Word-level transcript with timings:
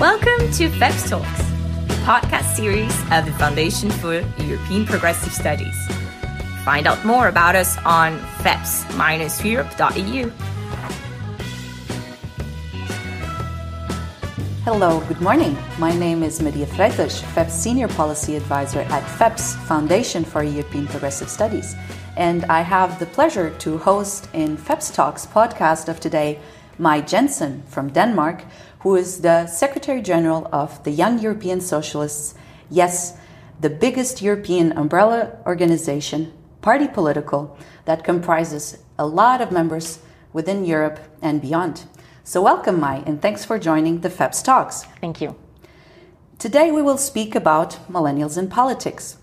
Welcome 0.00 0.52
to 0.52 0.68
FEPS 0.68 1.08
Talks, 1.08 1.38
the 1.88 1.94
podcast 2.04 2.54
series 2.54 2.92
of 3.10 3.24
the 3.24 3.32
Foundation 3.38 3.90
for 3.90 4.20
European 4.42 4.84
Progressive 4.84 5.32
Studies. 5.32 5.74
Find 6.66 6.86
out 6.86 7.02
more 7.06 7.28
about 7.28 7.56
us 7.56 7.78
on 7.78 8.18
feps-europe.eu. 8.42 10.30
Hello, 14.64 15.00
good 15.08 15.22
morning. 15.22 15.56
My 15.78 15.96
name 15.96 16.22
is 16.22 16.42
Maria 16.42 16.66
Freitas, 16.66 17.22
FEPS 17.32 17.52
Senior 17.52 17.88
Policy 17.88 18.36
Advisor 18.36 18.80
at 18.80 19.02
FEPS 19.02 19.56
Foundation 19.66 20.24
for 20.26 20.42
European 20.42 20.86
Progressive 20.88 21.30
Studies. 21.30 21.74
And 22.18 22.44
I 22.50 22.60
have 22.60 22.98
the 22.98 23.06
pleasure 23.06 23.48
to 23.60 23.78
host 23.78 24.28
in 24.34 24.58
FEPS 24.58 24.92
Talks 24.94 25.24
podcast 25.24 25.88
of 25.88 26.00
today 26.00 26.38
Mai 26.78 27.00
Jensen 27.00 27.62
from 27.66 27.88
Denmark, 27.88 28.44
who 28.86 28.94
is 28.94 29.22
the 29.22 29.48
Secretary 29.48 30.00
General 30.00 30.48
of 30.52 30.80
the 30.84 30.92
Young 30.92 31.18
European 31.18 31.60
Socialists, 31.60 32.36
yes, 32.70 33.18
the 33.60 33.68
biggest 33.68 34.22
European 34.22 34.70
umbrella 34.78 35.38
organization, 35.44 36.32
party 36.60 36.86
political, 36.86 37.58
that 37.84 38.04
comprises 38.04 38.78
a 38.96 39.04
lot 39.04 39.40
of 39.40 39.50
members 39.50 39.98
within 40.32 40.64
Europe 40.64 41.00
and 41.20 41.42
beyond. 41.42 41.82
So, 42.22 42.40
welcome, 42.40 42.78
Mai, 42.78 43.02
and 43.04 43.20
thanks 43.20 43.44
for 43.44 43.58
joining 43.58 44.02
the 44.02 44.08
FEPS 44.08 44.44
Talks. 44.44 44.84
Thank 45.00 45.20
you. 45.20 45.34
Today, 46.38 46.70
we 46.70 46.80
will 46.80 46.96
speak 46.96 47.34
about 47.34 47.80
millennials 47.90 48.38
in 48.38 48.48
politics. 48.48 49.16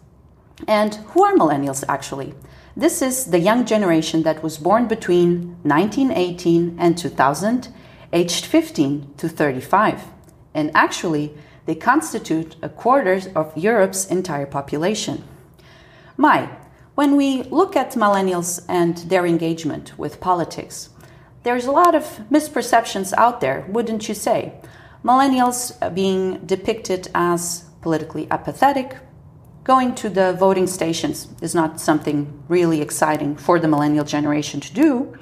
And 0.68 0.96
who 1.12 1.24
are 1.24 1.36
millennials 1.36 1.86
actually? 1.88 2.34
This 2.76 3.02
is 3.02 3.28
the 3.28 3.40
young 3.40 3.64
generation 3.66 4.24
that 4.24 4.44
was 4.44 4.58
born 4.58 4.90
between 4.90 5.56
1918 5.64 6.76
and 6.78 6.98
2000 6.98 7.70
aged 8.14 8.46
15 8.46 9.16
to 9.18 9.28
35, 9.28 10.06
and 10.54 10.72
actually, 10.74 11.36
they 11.66 11.76
constitute 11.76 12.56
a 12.62 12.70
quarter 12.70 13.20
of 13.36 13.58
Europe's 13.58 14.06
entire 14.06 14.46
population. 14.46 15.24
Mai, 16.16 16.50
when 16.96 17.16
we 17.16 17.44
look 17.44 17.76
at 17.76 17.94
millennials 17.94 18.64
and 18.70 18.98
their 19.10 19.26
engagement 19.26 19.98
with 19.98 20.22
politics, 20.22 20.90
there's 21.42 21.66
a 21.66 21.72
lot 21.72 21.96
of 21.96 22.04
misperceptions 22.32 23.14
out 23.18 23.42
there, 23.42 23.66
wouldn't 23.68 24.08
you 24.08 24.14
say? 24.14 24.54
Millennials 25.04 25.74
being 25.94 26.38
depicted 26.46 27.10
as 27.14 27.66
politically 27.82 28.28
apathetic, 28.32 28.96
going 29.64 29.96
to 29.96 30.10
the 30.10 30.34
voting 30.34 30.68
stations 30.68 31.28
is 31.42 31.56
not 31.56 31.82
something 31.82 32.44
really 32.48 32.82
exciting 32.82 33.36
for 33.36 33.60
the 33.60 33.68
millennial 33.68 34.06
generation 34.06 34.60
to 34.60 34.74
do. 34.74 35.18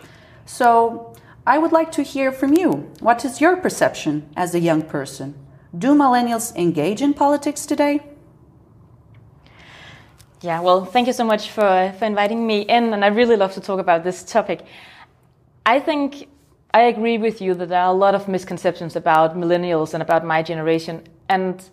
So, 0.45 1.10
I 1.45 1.57
would 1.57 1.71
like 1.71 1.91
to 1.93 2.03
hear 2.03 2.31
from 2.31 2.53
you. 2.53 2.91
What 2.99 3.25
is 3.25 3.41
your 3.41 3.57
perception 3.57 4.29
as 4.35 4.53
a 4.53 4.59
young 4.59 4.83
person? 4.83 5.33
Do 5.75 5.95
millennials 5.95 6.55
engage 6.55 7.01
in 7.01 7.13
politics 7.13 7.65
today? 7.65 8.01
Yeah, 10.41 10.61
well, 10.61 10.85
thank 10.85 11.07
you 11.07 11.13
so 11.13 11.23
much 11.23 11.49
for, 11.49 11.93
for 11.97 12.05
inviting 12.05 12.45
me 12.45 12.61
in, 12.61 12.93
and 12.93 13.03
I 13.03 13.07
really 13.07 13.35
love 13.35 13.53
to 13.53 13.61
talk 13.61 13.79
about 13.79 14.03
this 14.03 14.23
topic. 14.23 14.61
I 15.65 15.79
think 15.79 16.27
I 16.73 16.81
agree 16.83 17.17
with 17.17 17.41
you 17.41 17.53
that 17.55 17.69
there 17.69 17.81
are 17.81 17.91
a 17.91 17.97
lot 17.97 18.15
of 18.15 18.27
misconceptions 18.27 18.95
about 18.95 19.35
millennials 19.35 19.93
and 19.93 20.01
about 20.01 20.25
my 20.25 20.41
generation, 20.43 21.03
and 21.29 21.63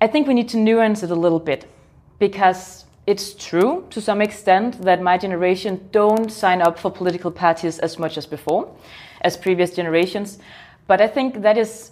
I 0.00 0.06
think 0.06 0.26
we 0.26 0.34
need 0.34 0.48
to 0.50 0.58
nuance 0.58 1.02
it 1.02 1.10
a 1.10 1.14
little 1.14 1.40
bit 1.40 1.70
because 2.18 2.83
it's 3.06 3.34
true 3.34 3.86
to 3.90 4.00
some 4.00 4.22
extent 4.22 4.82
that 4.82 5.02
my 5.02 5.18
generation 5.18 5.88
don't 5.92 6.30
sign 6.30 6.62
up 6.62 6.78
for 6.78 6.90
political 6.90 7.30
parties 7.30 7.78
as 7.78 7.98
much 7.98 8.16
as 8.16 8.26
before, 8.26 8.74
as 9.20 9.36
previous 9.36 9.74
generations. 9.74 10.38
But 10.86 11.00
I 11.00 11.08
think 11.08 11.42
that 11.42 11.58
is 11.58 11.90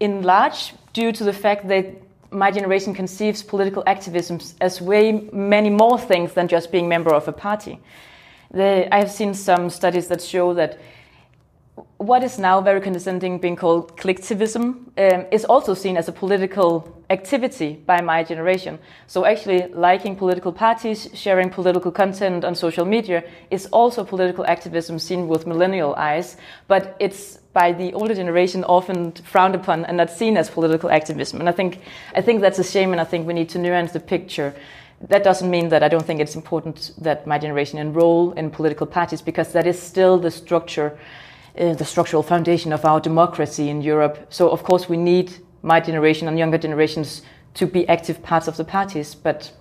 in 0.00 0.22
large 0.22 0.74
due 0.92 1.12
to 1.12 1.24
the 1.24 1.32
fact 1.32 1.68
that 1.68 1.86
my 2.32 2.50
generation 2.50 2.94
conceives 2.94 3.42
political 3.42 3.82
activism 3.86 4.40
as 4.60 4.80
way 4.80 5.28
many 5.32 5.70
more 5.70 5.98
things 5.98 6.32
than 6.32 6.48
just 6.48 6.72
being 6.72 6.88
member 6.88 7.12
of 7.12 7.28
a 7.28 7.32
party. 7.32 7.78
The, 8.52 8.92
I 8.92 8.98
have 8.98 9.10
seen 9.10 9.34
some 9.34 9.70
studies 9.70 10.08
that 10.08 10.20
show 10.20 10.54
that 10.54 10.78
what 11.98 12.22
is 12.22 12.38
now 12.38 12.60
very 12.60 12.80
condescending 12.80 13.38
being 13.38 13.56
called 13.56 13.96
clicktivism 13.96 14.60
um, 14.96 15.26
is 15.30 15.44
also 15.44 15.74
seen 15.74 15.96
as 15.96 16.08
a 16.08 16.12
political 16.12 17.02
activity 17.10 17.74
by 17.86 18.00
my 18.00 18.22
generation. 18.22 18.78
So 19.06 19.24
actually 19.24 19.66
liking 19.68 20.16
political 20.16 20.52
parties, 20.52 21.08
sharing 21.14 21.50
political 21.50 21.90
content 21.90 22.44
on 22.44 22.54
social 22.54 22.84
media 22.84 23.24
is 23.50 23.66
also 23.66 24.04
political 24.04 24.46
activism 24.46 24.98
seen 24.98 25.28
with 25.28 25.46
millennial 25.46 25.94
eyes, 25.94 26.36
but 26.68 26.96
it's 27.00 27.38
by 27.52 27.72
the 27.72 27.92
older 27.94 28.14
generation 28.14 28.64
often 28.64 29.12
frowned 29.12 29.54
upon 29.54 29.84
and 29.84 29.96
not 29.96 30.10
seen 30.10 30.36
as 30.36 30.48
political 30.48 30.90
activism. 30.90 31.40
And 31.40 31.48
I 31.48 31.52
think 31.52 31.80
I 32.14 32.20
think 32.20 32.40
that's 32.40 32.58
a 32.58 32.64
shame 32.64 32.92
and 32.92 33.00
I 33.00 33.04
think 33.04 33.26
we 33.26 33.34
need 33.34 33.48
to 33.50 33.58
nuance 33.58 33.92
the 33.92 34.00
picture 34.00 34.54
that 35.08 35.24
doesn't 35.24 35.50
mean 35.50 35.70
that 35.70 35.82
I 35.82 35.88
don't 35.88 36.04
think 36.04 36.20
it's 36.20 36.36
important 36.36 36.92
that 36.98 37.26
my 37.26 37.38
generation 37.38 37.78
enroll 37.78 38.32
in 38.32 38.50
political 38.50 38.86
parties 38.86 39.22
because 39.22 39.52
that 39.52 39.66
is 39.66 39.80
still 39.80 40.18
the 40.18 40.30
structure 40.30 40.98
uh, 41.60 41.74
the 41.74 41.84
structural 41.84 42.22
foundation 42.22 42.72
of 42.72 42.84
our 42.84 43.00
democracy 43.00 43.68
in 43.68 43.82
Europe. 43.82 44.26
So, 44.30 44.48
of 44.48 44.62
course, 44.62 44.88
we 44.88 44.96
need 44.96 45.32
Mai 45.62 45.80
generation 45.80 46.26
and 46.26 46.38
younger 46.38 46.56
generations 46.56 47.20
to 47.54 47.66
be 47.66 47.86
active 47.86 48.22
parts 48.22 48.48
of 48.48 48.56
the 48.56 48.64
parties, 48.64 49.14
but 49.14 49.52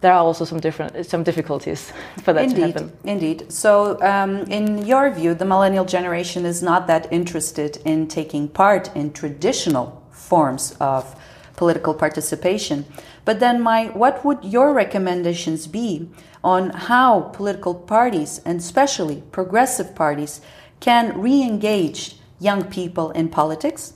there 0.00 0.12
are 0.12 0.20
also 0.20 0.44
some 0.44 0.60
different 0.60 1.04
some 1.04 1.22
difficulties 1.22 1.92
for 2.22 2.32
that 2.32 2.44
indeed, 2.44 2.56
to 2.56 2.66
happen. 2.66 2.92
Indeed. 3.04 3.52
So, 3.52 4.00
um, 4.00 4.38
in 4.50 4.86
your 4.86 5.10
view, 5.10 5.34
the 5.34 5.44
millennial 5.44 5.84
generation 5.84 6.46
is 6.46 6.62
not 6.62 6.86
that 6.86 7.12
interested 7.12 7.78
in 7.84 8.08
taking 8.08 8.48
part 8.48 8.94
in 8.96 9.12
traditional 9.12 10.02
forms 10.10 10.76
of 10.80 11.14
political 11.56 11.92
participation. 11.92 12.86
But 13.24 13.40
then, 13.40 13.60
my 13.60 13.86
what 13.88 14.24
would 14.24 14.42
your 14.44 14.72
recommendations 14.72 15.66
be 15.66 16.08
on 16.42 16.70
how 16.70 17.20
political 17.34 17.74
parties, 17.74 18.40
and 18.44 18.60
especially 18.60 19.22
progressive 19.32 19.94
parties, 19.94 20.40
can 20.80 21.20
re 21.20 21.42
engage 21.42 22.16
young 22.40 22.64
people 22.64 23.10
in 23.10 23.28
politics? 23.28 23.94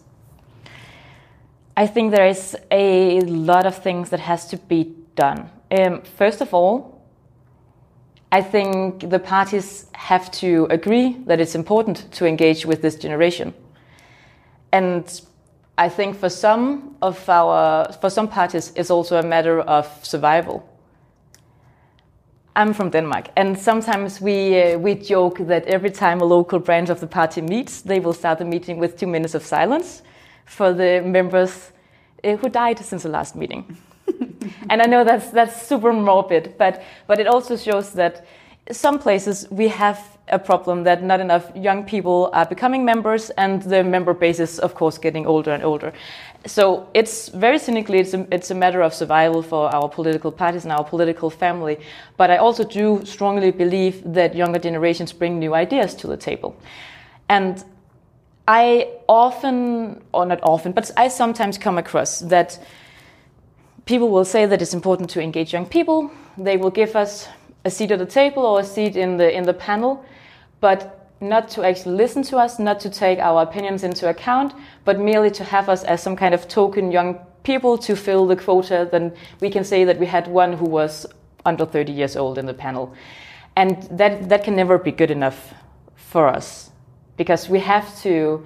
I 1.77 1.87
think 1.87 2.11
there 2.11 2.27
is 2.27 2.57
a 2.71 3.21
lot 3.23 3.67
of 3.67 3.77
things 3.77 4.11
that 4.11 4.21
has 4.21 4.47
to 4.49 4.57
be 4.57 4.95
done. 5.15 5.51
Um, 5.71 6.03
first 6.03 6.41
of 6.41 6.53
all, 6.53 7.01
I 8.31 8.43
think 8.43 9.11
the 9.11 9.19
parties 9.19 9.87
have 9.93 10.31
to 10.33 10.67
agree 10.71 11.19
that 11.27 11.41
it's 11.41 11.55
important 11.55 12.11
to 12.13 12.27
engage 12.27 12.67
with 12.67 12.83
this 12.83 12.97
generation. 12.97 13.55
And 14.73 15.05
I 15.77 15.89
think 15.89 16.17
for 16.17 16.29
some 16.29 16.97
of 17.03 17.29
our, 17.29 17.93
for 18.01 18.11
some 18.11 18.29
parties, 18.29 18.73
it's 18.75 18.91
also 18.91 19.19
a 19.19 19.23
matter 19.23 19.61
of 19.61 19.87
survival. 20.03 20.69
I'm 22.55 22.75
from 22.75 22.91
Denmark, 22.91 23.31
and 23.37 23.59
sometimes 23.59 24.21
we 24.21 24.61
uh, 24.61 24.79
we 24.79 24.95
joke 24.95 25.39
that 25.47 25.65
every 25.67 25.91
time 25.91 26.21
a 26.21 26.25
local 26.25 26.59
branch 26.59 26.91
of 26.91 27.01
the 27.01 27.07
party 27.07 27.41
meets, 27.41 27.81
they 27.81 27.99
will 27.99 28.13
start 28.13 28.39
the 28.39 28.45
meeting 28.45 28.79
with 28.79 28.99
two 28.99 29.07
minutes 29.07 29.35
of 29.35 29.43
silence 29.43 30.03
for 30.45 30.75
the 30.75 31.01
members 31.01 31.73
uh, 32.23 32.37
who 32.37 32.51
died 32.51 32.79
since 32.79 33.05
the 33.05 33.09
last 33.09 33.37
meeting. 33.37 33.65
and 34.71 34.83
I 34.83 34.87
know 34.87 35.03
that's 35.03 35.31
that's 35.31 35.67
super 35.67 35.95
morbid, 35.95 36.55
but 36.59 36.83
but 37.07 37.19
it 37.19 37.27
also 37.27 37.57
shows 37.57 37.93
that 37.93 38.27
some 38.73 38.99
places 38.99 39.47
we 39.51 39.69
have 39.69 40.13
a 40.29 40.39
problem 40.39 40.85
that 40.85 41.03
not 41.03 41.21
enough 41.21 41.51
young 41.55 41.85
people 41.85 42.31
are 42.33 42.47
becoming 42.47 42.85
members, 42.85 43.31
and 43.31 43.63
the 43.63 43.85
member 43.85 44.15
base 44.15 44.41
is, 44.41 44.59
of 44.59 44.75
course, 44.75 44.99
getting 44.99 45.27
older 45.27 45.53
and 45.53 45.63
older. 45.63 45.93
So 46.47 46.89
it's 46.95 47.29
very 47.29 47.59
cynically, 47.59 47.99
it's 47.99 48.15
a, 48.15 48.27
it's 48.33 48.51
a 48.51 48.55
matter 48.55 48.83
of 48.83 48.95
survival 48.95 49.43
for 49.43 49.73
our 49.75 49.89
political 49.89 50.33
parties 50.33 50.65
and 50.65 50.73
our 50.73 50.85
political 50.85 51.31
family. 51.31 51.79
But 52.17 52.31
I 52.31 52.39
also 52.39 52.65
do 52.65 53.05
strongly 53.05 53.51
believe 53.51 54.03
that 54.15 54.35
younger 54.35 54.59
generations 54.59 55.13
bring 55.13 55.39
new 55.39 55.55
ideas 55.55 55.95
to 55.97 56.07
the 56.07 56.17
table. 56.17 56.57
And 57.29 57.63
I 58.49 58.89
often, 59.09 60.03
or 60.13 60.27
not 60.27 60.41
often, 60.43 60.73
but 60.73 60.91
I 60.97 61.09
sometimes 61.09 61.59
come 61.59 61.79
across 61.79 62.21
that 62.21 62.59
people 63.85 64.09
will 64.09 64.25
say 64.25 64.47
that 64.47 64.63
it's 64.63 64.75
important 64.75 65.11
to 65.11 65.21
engage 65.21 65.53
young 65.53 65.67
people. 65.67 66.11
They 66.39 66.57
will 66.57 66.71
give 66.71 66.97
us 66.97 67.29
a 67.65 67.71
seat 67.71 67.91
at 67.91 67.99
the 67.99 68.07
table 68.07 68.45
or 68.45 68.61
a 68.61 68.65
seat 68.65 68.97
in 68.97 69.17
the 69.17 69.35
in 69.35 69.45
the 69.45 69.55
panel, 69.55 70.05
but 70.61 71.11
not 71.21 71.49
to 71.49 71.63
actually 71.63 71.95
listen 71.95 72.23
to 72.25 72.37
us, 72.37 72.59
not 72.59 72.81
to 72.81 72.91
take 72.91 73.19
our 73.21 73.43
opinions 73.43 73.85
into 73.85 74.09
account, 74.09 74.53
but 74.85 74.99
merely 74.99 75.31
to 75.31 75.45
have 75.45 75.69
us 75.69 75.85
as 75.85 76.03
some 76.03 76.17
kind 76.17 76.35
of 76.35 76.49
token 76.49 76.91
young 76.91 77.19
people 77.45 77.79
to 77.79 77.95
fill 77.95 78.27
the 78.27 78.37
quota. 78.37 78.89
Then 78.91 79.13
we 79.41 79.49
can 79.51 79.65
say 79.65 79.85
that 79.85 79.99
we 79.99 80.07
had 80.07 80.27
one 80.27 80.53
who 80.53 80.67
was 80.67 81.07
under 81.45 81.65
30 81.65 81.93
years 81.93 82.17
old 82.17 82.39
in 82.39 82.47
the 82.47 82.55
panel, 82.55 82.93
and 83.57 83.83
that 83.91 84.29
that 84.29 84.45
can 84.45 84.57
never 84.57 84.79
be 84.79 84.91
good 84.91 85.11
enough 85.11 85.55
for 85.95 86.27
us 86.27 86.71
because 87.17 87.49
we 87.49 87.61
have 87.61 88.01
to. 88.03 88.45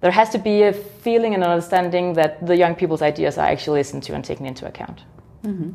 There 0.00 0.10
has 0.10 0.28
to 0.30 0.38
be 0.38 0.64
a 0.64 0.72
feeling 0.72 1.34
and 1.34 1.42
understanding 1.42 2.12
that 2.14 2.46
the 2.46 2.54
young 2.54 2.74
people's 2.74 3.00
ideas 3.00 3.38
are 3.38 3.46
actually 3.46 3.80
listened 3.80 4.02
to 4.02 4.14
and 4.14 4.22
taken 4.22 4.44
into 4.44 4.66
account. 4.66 5.02
Mm-hmm. 5.44 5.70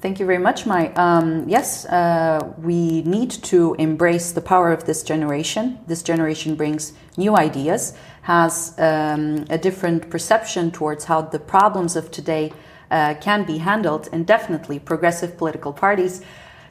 Thank 0.00 0.18
you 0.18 0.24
very 0.24 0.38
much, 0.38 0.64
Mai. 0.64 0.94
Um, 0.94 1.46
yes, 1.46 1.84
uh, 1.84 2.54
we 2.56 3.02
need 3.02 3.30
to 3.30 3.74
embrace 3.74 4.32
the 4.32 4.40
power 4.40 4.72
of 4.72 4.86
this 4.86 5.02
generation. 5.02 5.78
This 5.86 6.02
generation 6.02 6.54
brings 6.54 6.94
new 7.18 7.36
ideas, 7.36 7.92
has 8.22 8.74
um, 8.78 9.44
a 9.50 9.58
different 9.58 10.08
perception 10.08 10.70
towards 10.70 11.04
how 11.04 11.20
the 11.20 11.38
problems 11.38 11.96
of 11.96 12.10
today 12.10 12.50
uh, 12.90 13.14
can 13.20 13.44
be 13.44 13.58
handled, 13.58 14.08
and 14.10 14.26
definitely 14.26 14.78
progressive 14.78 15.36
political 15.36 15.74
parties 15.74 16.22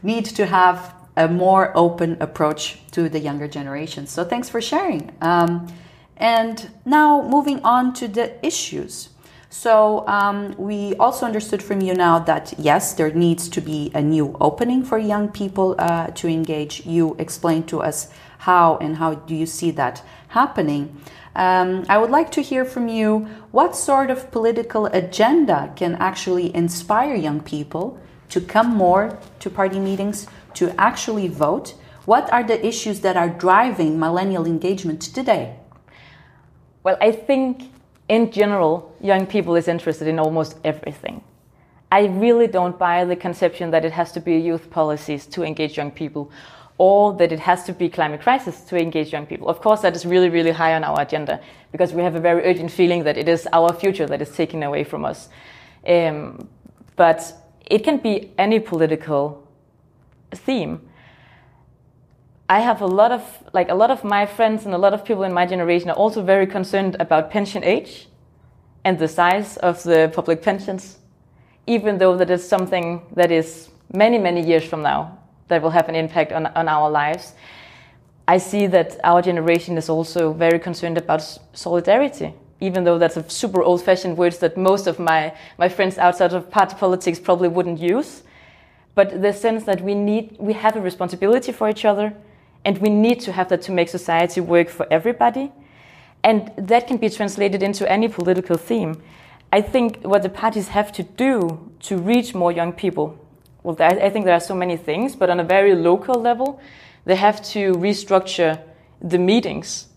need 0.01 0.25
to 0.25 0.47
have 0.47 0.95
a 1.15 1.27
more 1.27 1.71
open 1.75 2.17
approach 2.19 2.79
to 2.93 3.09
the 3.09 3.19
younger 3.19 3.47
generation. 3.47 4.07
So, 4.07 4.23
thanks 4.23 4.49
for 4.49 4.59
sharing. 4.59 5.11
Um, 5.21 5.67
and 6.17 6.71
now, 6.83 7.21
moving 7.21 7.61
on 7.63 7.93
to 7.93 8.07
the 8.07 8.43
issues. 8.43 9.09
So 9.49 10.07
um, 10.07 10.53
we 10.57 10.95
also 10.95 11.25
understood 11.25 11.63
from 11.63 11.81
you 11.81 11.95
now 11.95 12.19
that 12.19 12.53
yes, 12.59 12.93
there 12.93 13.11
needs 13.11 13.49
to 13.49 13.61
be 13.61 13.91
a 13.95 14.01
new 14.01 14.37
opening 14.39 14.83
for 14.83 14.99
young 14.99 15.29
people 15.29 15.75
uh, 15.79 16.07
to 16.07 16.27
engage. 16.27 16.85
You 16.85 17.15
explained 17.17 17.67
to 17.69 17.81
us 17.81 18.09
how 18.39 18.77
and 18.77 18.97
how 18.97 19.15
do 19.15 19.35
you 19.35 19.47
see 19.47 19.71
that 19.71 20.03
happening. 20.29 21.01
Um, 21.35 21.83
I 21.89 21.97
would 21.97 22.11
like 22.11 22.31
to 22.33 22.41
hear 22.41 22.63
from 22.63 22.87
you 22.87 23.27
what 23.51 23.75
sort 23.75 24.11
of 24.11 24.31
political 24.31 24.85
agenda 24.87 25.73
can 25.75 25.95
actually 25.95 26.55
inspire 26.55 27.15
young 27.15 27.41
people 27.41 27.99
to 28.29 28.39
come 28.39 28.69
more 28.69 29.17
to 29.39 29.49
party 29.49 29.79
meetings, 29.79 30.27
to 30.53 30.79
actually 30.79 31.27
vote. 31.27 31.73
What 32.05 32.31
are 32.31 32.43
the 32.43 32.63
issues 32.65 32.99
that 33.01 33.17
are 33.17 33.29
driving 33.29 33.99
millennial 33.99 34.45
engagement 34.45 35.01
today? 35.01 35.57
Well, 36.83 36.97
I 37.01 37.11
think 37.11 37.71
in 38.09 38.31
general, 38.31 38.93
young 38.99 39.25
people 39.25 39.55
is 39.55 39.67
interested 39.67 40.07
in 40.07 40.19
almost 40.19 40.57
everything. 40.63 41.23
I 41.91 42.05
really 42.05 42.47
don't 42.47 42.77
buy 42.77 43.05
the 43.05 43.15
conception 43.15 43.71
that 43.71 43.85
it 43.85 43.91
has 43.93 44.11
to 44.11 44.19
be 44.19 44.37
youth 44.37 44.69
policies 44.69 45.25
to 45.27 45.43
engage 45.43 45.77
young 45.77 45.91
people 45.91 46.31
or 46.77 47.13
that 47.13 47.31
it 47.31 47.39
has 47.39 47.63
to 47.65 47.73
be 47.73 47.89
climate 47.89 48.21
crisis 48.21 48.61
to 48.61 48.77
engage 48.77 49.11
young 49.11 49.25
people. 49.25 49.49
Of 49.49 49.59
course, 49.61 49.81
that 49.81 49.95
is 49.95 50.05
really, 50.05 50.29
really 50.29 50.51
high 50.51 50.75
on 50.75 50.83
our 50.83 51.01
agenda 51.01 51.39
because 51.71 51.93
we 51.93 52.01
have 52.03 52.15
a 52.15 52.19
very 52.19 52.43
urgent 52.43 52.71
feeling 52.71 53.03
that 53.03 53.17
it 53.17 53.27
is 53.27 53.47
our 53.53 53.73
future 53.73 54.05
that 54.07 54.21
is 54.21 54.31
taken 54.31 54.63
away 54.63 54.83
from 54.83 55.05
us. 55.05 55.29
Um, 55.87 56.47
but 56.95 57.33
it 57.65 57.83
can 57.83 57.97
be 57.97 58.31
any 58.37 58.59
political 58.59 59.47
theme. 60.31 60.88
I 62.51 62.61
have 62.61 62.81
a 62.81 62.87
lot 62.87 63.11
of 63.11 63.21
like 63.53 63.69
a 63.69 63.75
lot 63.75 63.91
of 63.91 64.03
my 64.03 64.25
friends 64.25 64.65
and 64.65 64.73
a 64.73 64.77
lot 64.77 64.91
of 64.91 65.05
people 65.05 65.23
in 65.23 65.31
my 65.31 65.45
generation 65.45 65.91
are 65.91 65.95
also 65.95 66.23
very 66.23 66.47
concerned 66.47 66.97
about 66.99 67.29
pension 67.29 67.63
age 67.63 68.07
and 68.83 68.97
the 68.97 69.07
size 69.07 69.57
of 69.57 69.83
the 69.83 70.11
public 70.15 70.41
pensions, 70.41 70.97
even 71.67 71.99
though 71.99 72.17
that 72.17 72.31
is 72.31 72.47
something 72.47 73.03
that 73.15 73.31
is 73.31 73.69
many 73.93 74.17
many 74.17 74.41
years 74.41 74.63
from 74.63 74.81
now 74.81 75.15
that 75.47 75.61
will 75.61 75.69
have 75.69 75.89
an 75.89 75.95
impact 75.95 76.31
on, 76.31 76.47
on 76.47 76.67
our 76.67 76.89
lives. 76.89 77.33
I 78.27 78.39
see 78.39 78.65
that 78.67 78.99
our 79.03 79.21
generation 79.21 79.77
is 79.77 79.87
also 79.87 80.33
very 80.33 80.57
concerned 80.57 80.97
about 80.97 81.21
solidarity, 81.53 82.33
even 82.61 82.83
though 82.83 82.97
that's 82.97 83.17
a 83.17 83.29
super 83.29 83.61
old 83.61 83.83
fashioned 83.83 84.17
word 84.17 84.33
that 84.33 84.57
most 84.57 84.87
of 84.87 84.97
my, 84.97 85.33
my 85.59 85.69
friends 85.69 85.99
outside 85.99 86.33
of 86.33 86.49
party 86.49 86.75
politics 86.75 87.19
probably 87.19 87.47
wouldn't 87.47 87.79
use. 87.79 88.23
But 88.95 89.21
the 89.21 89.33
sense 89.33 89.63
that 89.65 89.81
we 89.81 89.93
need, 89.95 90.35
we 90.39 90.53
have 90.53 90.75
a 90.75 90.81
responsibility 90.81 91.51
for 91.51 91.69
each 91.69 91.85
other, 91.85 92.13
and 92.65 92.77
we 92.79 92.89
need 92.89 93.19
to 93.21 93.31
have 93.31 93.49
that 93.49 93.61
to 93.63 93.71
make 93.71 93.89
society 93.89 94.41
work 94.41 94.69
for 94.69 94.85
everybody. 94.91 95.51
And 96.23 96.51
that 96.57 96.87
can 96.87 96.97
be 96.97 97.09
translated 97.09 97.63
into 97.63 97.89
any 97.89 98.07
political 98.07 98.57
theme. 98.57 99.01
I 99.51 99.61
think 99.61 100.01
what 100.03 100.21
the 100.21 100.29
parties 100.29 100.69
have 100.69 100.91
to 100.93 101.03
do 101.03 101.71
to 101.81 101.97
reach 101.97 102.35
more 102.35 102.51
young 102.51 102.73
people, 102.73 103.17
well, 103.63 103.75
I 103.79 104.09
think 104.09 104.25
there 104.25 104.35
are 104.35 104.39
so 104.39 104.55
many 104.55 104.77
things, 104.77 105.15
but 105.15 105.29
on 105.29 105.39
a 105.39 105.43
very 105.43 105.75
local 105.75 106.15
level, 106.15 106.61
they 107.05 107.15
have 107.15 107.41
to 107.51 107.73
restructure 107.73 108.61
the 109.01 109.17
meetings. 109.17 109.88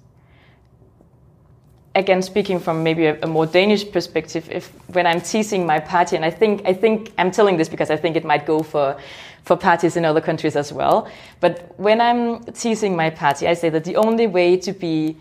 Again, 1.95 2.23
speaking 2.23 2.59
from 2.59 2.83
maybe 2.83 3.07
a, 3.07 3.21
a 3.23 3.27
more 3.27 3.45
Danish 3.45 3.91
perspective, 3.91 4.49
if 4.51 4.69
when 4.95 5.07
I'm 5.07 5.21
teasing 5.21 5.67
my 5.67 5.79
party, 5.79 6.17
and 6.17 6.25
I 6.25 6.31
think 6.31 6.63
I 6.65 6.73
think 6.73 7.13
I'm 7.19 7.31
telling 7.31 7.59
this 7.59 7.69
because 7.69 7.91
I 7.91 7.97
think 7.97 8.17
it 8.17 8.25
might 8.25 8.47
go 8.47 8.63
for 8.63 8.97
for 9.45 9.57
parties 9.57 9.97
in 9.97 10.05
other 10.05 10.21
countries 10.21 10.57
as 10.57 10.73
well. 10.73 11.09
But 11.41 11.75
when 11.79 12.01
I'm 12.01 12.45
teasing 12.45 12.97
my 12.97 13.11
party, 13.11 13.47
I 13.47 13.55
say 13.55 13.69
that 13.71 13.85
the 13.85 13.97
only 13.97 14.27
way 14.27 14.57
to 14.59 14.73
be 14.73 15.17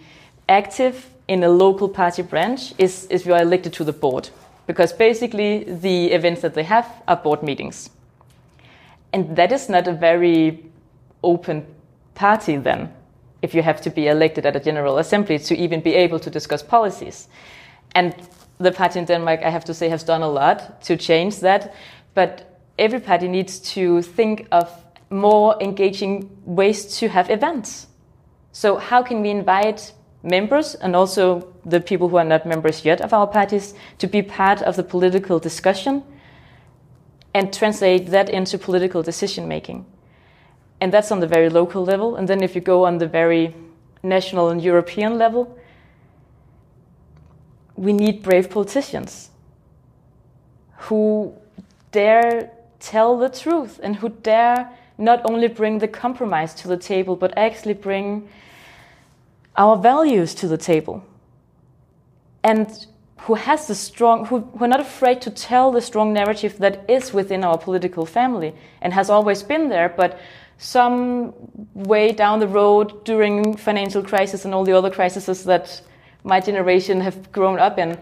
active 0.47 1.09
in 1.27 1.43
a 1.43 1.49
local 1.49 1.89
party 1.89 2.21
branch 2.21 2.73
is 2.77 3.07
if 3.09 3.25
you 3.25 3.33
are 3.33 3.41
elected 3.41 3.73
to 3.73 3.83
the 3.83 3.93
board. 3.93 4.29
Because 4.67 4.93
basically, 4.93 5.63
the 5.63 6.11
events 6.11 6.41
that 6.41 6.53
they 6.53 6.63
have 6.63 6.87
are 7.07 7.15
board 7.15 7.43
meetings. 7.43 7.89
And 9.11 9.35
that 9.35 9.51
is 9.51 9.67
not 9.69 9.87
a 9.87 9.93
very 9.93 10.63
open 11.23 11.65
party 12.15 12.57
then, 12.57 12.93
if 13.41 13.53
you 13.55 13.63
have 13.63 13.81
to 13.81 13.89
be 13.89 14.07
elected 14.07 14.45
at 14.45 14.55
a 14.55 14.59
general 14.59 14.97
assembly 14.97 15.39
to 15.39 15.55
even 15.57 15.81
be 15.81 15.95
able 15.95 16.19
to 16.19 16.29
discuss 16.29 16.63
policies. 16.63 17.27
And 17.95 18.15
the 18.59 18.71
party 18.71 18.99
in 18.99 19.05
Denmark, 19.05 19.41
I 19.43 19.49
have 19.49 19.65
to 19.65 19.73
say, 19.73 19.89
has 19.89 20.03
done 20.03 20.21
a 20.21 20.29
lot 20.29 20.81
to 20.83 20.95
change 20.95 21.39
that. 21.39 21.73
But 22.13 22.59
every 22.77 22.99
party 22.99 23.27
needs 23.27 23.59
to 23.73 24.01
think 24.01 24.47
of 24.51 24.69
more 25.09 25.55
engaging 25.61 26.29
ways 26.45 26.97
to 26.99 27.09
have 27.09 27.29
events. 27.29 27.87
So, 28.51 28.77
how 28.77 29.03
can 29.03 29.21
we 29.21 29.29
invite 29.29 29.93
members 30.23 30.75
and 30.75 30.95
also 30.95 31.53
the 31.65 31.79
people 31.79 32.09
who 32.09 32.17
are 32.17 32.23
not 32.23 32.45
members 32.45 32.85
yet 32.85 33.01
of 33.01 33.13
our 33.13 33.27
parties 33.27 33.73
to 33.97 34.07
be 34.07 34.21
part 34.21 34.61
of 34.61 34.75
the 34.75 34.83
political 34.83 35.39
discussion 35.39 36.03
and 37.33 37.53
translate 37.53 38.07
that 38.07 38.29
into 38.29 38.57
political 38.57 39.01
decision 39.03 39.47
making? 39.47 39.85
And 40.81 40.91
that's 40.91 41.11
on 41.11 41.19
the 41.19 41.27
very 41.27 41.47
local 41.47 41.85
level. 41.85 42.15
And 42.15 42.27
then, 42.27 42.43
if 42.43 42.55
you 42.55 42.61
go 42.61 42.85
on 42.85 42.97
the 42.97 43.07
very 43.07 43.55
national 44.03 44.49
and 44.49 44.61
European 44.61 45.17
level, 45.17 45.57
we 47.75 47.93
need 47.93 48.23
brave 48.23 48.49
politicians 48.49 49.29
who 50.77 51.33
dare 51.91 52.51
tell 52.79 53.17
the 53.17 53.29
truth 53.29 53.79
and 53.83 53.95
who 53.97 54.09
dare 54.09 54.71
not 54.97 55.21
only 55.25 55.47
bring 55.47 55.79
the 55.79 55.87
compromise 55.87 56.53
to 56.55 56.67
the 56.67 56.77
table, 56.77 57.15
but 57.15 57.37
actually 57.37 57.73
bring 57.75 58.27
our 59.55 59.77
values 59.77 60.33
to 60.35 60.47
the 60.47 60.57
table. 60.57 61.03
And 62.43 62.87
who 63.21 63.35
has 63.35 63.67
the 63.67 63.75
strong, 63.75 64.25
who, 64.25 64.39
who 64.39 64.65
are 64.65 64.67
not 64.67 64.79
afraid 64.79 65.21
to 65.21 65.29
tell 65.29 65.71
the 65.71 65.81
strong 65.81 66.11
narrative 66.11 66.57
that 66.57 66.89
is 66.89 67.13
within 67.13 67.43
our 67.43 67.57
political 67.57 68.05
family 68.05 68.53
and 68.81 68.93
has 68.93 69.09
always 69.09 69.43
been 69.43 69.69
there, 69.69 69.89
but 69.89 70.19
some 70.61 71.33
way 71.73 72.11
down 72.11 72.39
the 72.39 72.47
road 72.47 73.03
during 73.03 73.57
financial 73.57 74.03
crisis 74.03 74.45
and 74.45 74.53
all 74.53 74.63
the 74.63 74.77
other 74.77 74.91
crises 74.91 75.43
that 75.45 75.81
my 76.23 76.39
generation 76.39 77.01
have 77.01 77.31
grown 77.31 77.57
up 77.57 77.79
in, 77.79 77.97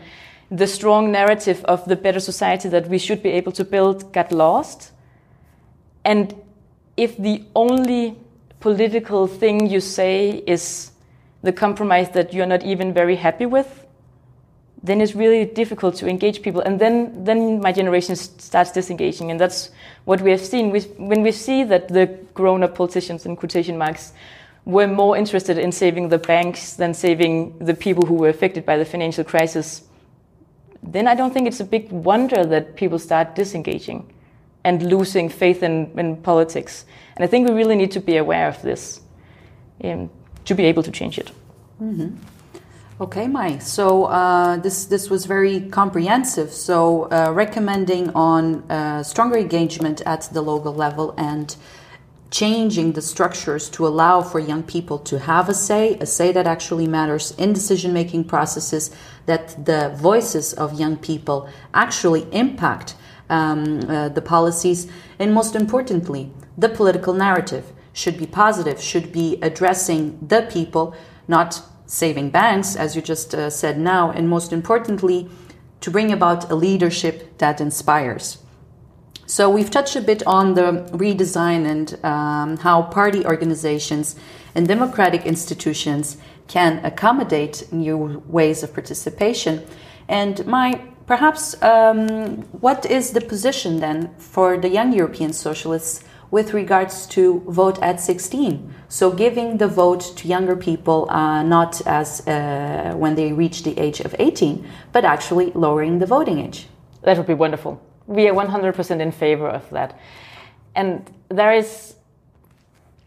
the 0.52 0.68
strong 0.68 1.10
narrative 1.10 1.64
of 1.66 1.86
the 1.86 1.96
better 1.96 2.20
society 2.20 2.68
that 2.68 2.90
we 2.90 2.98
should 2.98 3.24
be 3.24 3.30
able 3.30 3.54
to 3.54 3.64
build 3.64 4.12
got 4.12 4.34
lost. 4.34 4.92
And 6.04 6.36
if 6.98 7.16
the 7.16 7.46
only 7.56 8.18
political 8.60 9.26
thing 9.26 9.70
you 9.70 9.80
say 9.80 10.44
is 10.46 10.92
the 11.42 11.54
compromise 11.54 12.10
that 12.10 12.34
you're 12.34 12.46
not 12.46 12.64
even 12.64 12.94
very 12.94 13.16
happy 13.16 13.46
with, 13.46 13.86
then 14.82 15.02
it's 15.02 15.16
really 15.16 15.46
difficult 15.46 15.96
to 15.96 16.08
engage 16.08 16.42
people. 16.42 16.62
And 16.62 16.80
then, 16.80 17.24
then 17.24 17.60
my 17.62 17.72
generation 17.72 18.16
starts 18.16 18.72
disengaging. 18.72 19.30
And 19.30 19.40
that's 19.40 19.72
what 20.06 20.22
we 20.22 20.32
have 20.32 20.42
seen. 20.42 20.72
We, 20.72 20.82
when 20.98 21.22
we 21.22 21.32
see 21.32 21.64
that 21.66 21.90
the 21.90 22.06
grown 22.34 22.64
up 22.64 22.76
politicians, 22.76 23.26
in 23.26 23.36
quotation 23.36 23.78
marks, 23.78 24.14
were 24.66 24.88
more 24.88 25.18
interested 25.18 25.58
in 25.58 25.72
saving 25.72 26.10
the 26.10 26.18
banks 26.18 26.76
than 26.76 26.94
saving 26.94 27.58
the 27.60 27.74
people 27.74 28.06
who 28.06 28.14
were 28.14 28.30
affected 28.30 28.66
by 28.66 28.78
the 28.78 28.86
financial 28.86 29.24
crisis 29.24 29.84
then 30.84 31.08
I 31.08 31.16
don't 31.16 31.34
think 31.34 31.48
it's 31.48 31.60
a 31.60 31.66
big 31.66 31.92
wonder 31.92 32.46
that 32.46 32.76
people 32.76 33.00
start 33.00 33.36
disengaging 33.36 34.12
and 34.64 34.82
losing 34.84 35.30
faith 35.30 35.64
in, 35.64 35.92
in 35.98 36.18
politics. 36.18 36.86
And 37.16 37.24
I 37.24 37.28
think 37.28 37.48
we 37.48 37.54
really 37.54 37.76
need 37.76 37.92
to 37.92 38.00
be 38.00 38.18
aware 38.18 38.48
of 38.48 38.62
this 38.62 39.02
um, 39.84 40.10
to 40.46 40.56
be 40.56 40.66
able 40.66 40.84
to 40.84 40.92
change 40.92 41.18
it. 41.18 41.32
Mm-hmm. 41.82 42.16
Okay, 43.02 43.30
Mai. 43.30 43.60
So 43.60 44.06
uh, 44.06 44.58
this 44.58 44.84
this 44.84 45.10
was 45.10 45.26
very 45.26 45.62
comprehensive. 45.70 46.52
So 46.52 47.04
uh, 47.04 47.32
recommending 47.34 48.10
on 48.10 48.70
uh, 48.70 49.04
stronger 49.04 49.38
engagement 49.38 50.02
at 50.06 50.24
the 50.34 50.42
local 50.42 50.74
level 50.74 51.14
and 51.18 51.56
changing 52.30 52.92
the 52.92 53.02
structures 53.02 53.70
to 53.70 53.88
allow 53.88 54.22
for 54.22 54.42
young 54.42 54.64
people 54.64 55.00
to 55.00 55.18
have 55.18 55.48
a 55.48 55.54
say, 55.54 55.98
a 56.02 56.06
say 56.06 56.34
that 56.34 56.46
actually 56.46 56.88
matters 56.88 57.32
in 57.38 57.54
decision 57.54 57.94
making 57.94 58.26
processes, 58.26 58.94
that 59.28 59.66
the 59.66 59.96
voices 59.96 60.54
of 60.54 60.78
young 60.78 60.98
people 60.98 61.48
actually 61.74 62.28
impact 62.34 62.96
um, 63.30 63.80
uh, 63.90 64.10
the 64.10 64.22
policies, 64.22 64.92
and 65.20 65.34
most 65.34 65.56
importantly, 65.56 66.34
the 66.58 66.68
political 66.68 67.14
narrative 67.14 67.72
should 67.94 68.18
be 68.18 68.28
positive, 68.28 68.82
should 68.82 69.14
be 69.14 69.40
addressing 69.42 70.20
the 70.28 70.42
people, 70.52 70.94
not 71.30 71.62
saving 71.90 72.30
banks, 72.30 72.76
as 72.76 72.96
you 72.96 73.02
just 73.02 73.34
uh, 73.34 73.50
said 73.50 73.80
now, 73.80 74.12
and 74.12 74.30
most 74.30 74.54
importantly, 74.54 75.28
to 75.82 75.90
bring 75.90 76.12
about 76.12 76.50
a 76.52 76.56
leadership 76.56 77.38
that 77.40 77.60
inspires. 77.60 78.38
So 79.26 79.50
we've 79.50 79.72
touched 79.72 79.96
a 79.96 80.02
bit 80.02 80.22
on 80.26 80.54
the 80.54 80.88
redesign 80.92 81.66
and 81.66 82.06
um, 82.06 82.58
how 82.58 82.84
party 82.84 83.26
organizations 83.26 84.16
and 84.54 84.68
democratic 84.68 85.26
institutions 85.26 86.18
can 86.48 86.84
accommodate 86.86 87.72
new 87.72 88.24
ways 88.28 88.62
of 88.64 88.74
participation. 88.74 89.66
And 90.08 90.46
Mai 90.46 90.82
perhaps 91.08 91.60
um, 91.64 92.38
what 92.62 92.86
is 92.86 93.14
the 93.14 93.22
position 93.22 93.80
then 93.80 94.14
for 94.20 94.58
the 94.58 94.70
young 94.70 94.94
European 94.94 95.34
socialists 95.34 96.04
with 96.32 96.54
regards 96.54 97.08
to 97.08 97.42
vote 97.48 97.82
at 97.82 98.00
16? 98.00 98.74
So 98.88 99.12
giving 99.12 99.58
the 99.58 99.68
vote 99.68 100.18
to 100.18 100.28
younger 100.28 100.56
people 100.56 101.10
uh, 101.10 101.44
not 101.44 101.82
as 101.86 102.28
uh, 102.28 102.94
when 102.96 103.16
they 103.16 103.32
reach 103.32 103.64
the 103.64 103.78
age 103.80 104.00
of 104.02 104.16
18, 104.18 104.68
but 104.92 105.06
actually 105.06 105.52
lowering 105.52 106.00
the 106.00 106.06
voting 106.06 106.40
age. 106.40 106.68
That 107.04 107.18
would 107.18 107.28
be 107.28 107.34
wonderful. 107.34 107.82
We 108.08 108.28
are 108.28 108.34
100% 108.34 109.00
in 109.00 109.12
favor 109.12 109.48
of 109.48 109.70
that. 109.70 110.00
And 110.76 111.10
there 111.30 111.54
is, 111.54 111.96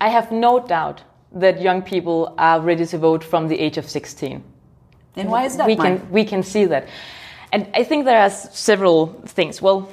I 0.00 0.08
have 0.08 0.30
no 0.30 0.60
doubt 0.60 1.02
that 1.32 1.60
young 1.60 1.82
people 1.82 2.34
are 2.38 2.60
ready 2.60 2.86
to 2.86 2.98
vote 2.98 3.24
from 3.24 3.48
the 3.48 3.58
age 3.58 3.78
of 3.78 3.88
16. 3.88 4.42
And 5.16 5.28
why 5.28 5.44
is 5.44 5.56
that? 5.56 5.66
We 5.66 5.76
can, 5.76 6.10
we 6.10 6.24
can 6.24 6.42
see 6.42 6.64
that. 6.66 6.88
And 7.52 7.68
I 7.74 7.84
think 7.84 8.04
there 8.04 8.20
are 8.20 8.30
several 8.30 9.08
things. 9.26 9.60
Well, 9.60 9.88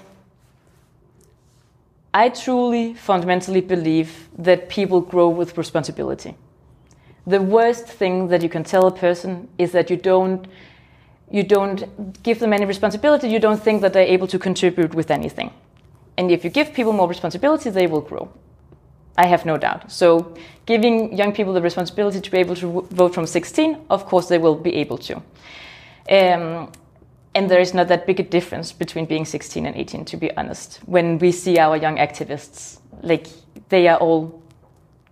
I 2.13 2.29
truly 2.29 2.93
fundamentally 2.95 3.61
believe 3.61 4.29
that 4.37 4.69
people 4.69 5.01
grow 5.01 5.29
with 5.29 5.57
responsibility. 5.57 6.35
The 7.27 7.41
worst 7.41 7.85
thing 7.85 8.29
that 8.29 8.41
you 8.41 8.49
can 8.49 8.63
tell 8.63 8.87
a 8.87 8.91
person 8.91 9.47
is 9.57 9.71
that 9.73 9.89
you 9.89 9.97
don't 9.97 10.47
you 11.31 11.43
don't 11.43 12.23
give 12.23 12.39
them 12.39 12.53
any 12.53 12.65
responsibility, 12.65 13.29
you 13.29 13.39
don't 13.39 13.61
think 13.61 13.81
that 13.81 13.93
they're 13.93 14.13
able 14.15 14.27
to 14.27 14.39
contribute 14.39 14.95
with 14.95 15.11
anything. 15.11 15.51
And 16.17 16.31
if 16.31 16.43
you 16.43 16.49
give 16.49 16.73
people 16.73 16.91
more 16.91 17.07
responsibility, 17.07 17.69
they 17.69 17.85
will 17.85 18.01
grow. 18.01 18.29
I 19.15 19.27
have 19.27 19.45
no 19.45 19.57
doubt. 19.57 19.91
So, 19.91 20.33
giving 20.65 21.15
young 21.15 21.33
people 21.33 21.53
the 21.53 21.61
responsibility 21.61 22.19
to 22.21 22.31
be 22.31 22.37
able 22.37 22.55
to 22.55 22.81
vote 22.89 23.13
from 23.13 23.27
16, 23.27 23.77
of 23.89 24.05
course, 24.05 24.27
they 24.27 24.37
will 24.37 24.55
be 24.55 24.75
able 24.75 24.97
to. 24.97 25.21
Um, 26.09 26.71
and 27.35 27.49
there 27.49 27.59
is 27.59 27.73
not 27.73 27.87
that 27.87 28.07
big 28.07 28.19
a 28.19 28.23
difference 28.23 28.71
between 28.71 29.05
being 29.05 29.25
16 29.25 29.65
and 29.65 29.75
18 29.75 30.05
to 30.05 30.17
be 30.17 30.35
honest. 30.35 30.79
When 30.85 31.19
we 31.19 31.31
see 31.31 31.57
our 31.57 31.77
young 31.77 31.97
activists 31.97 32.79
like 33.01 33.27
they 33.69 33.87
are 33.87 33.97
all 33.97 34.41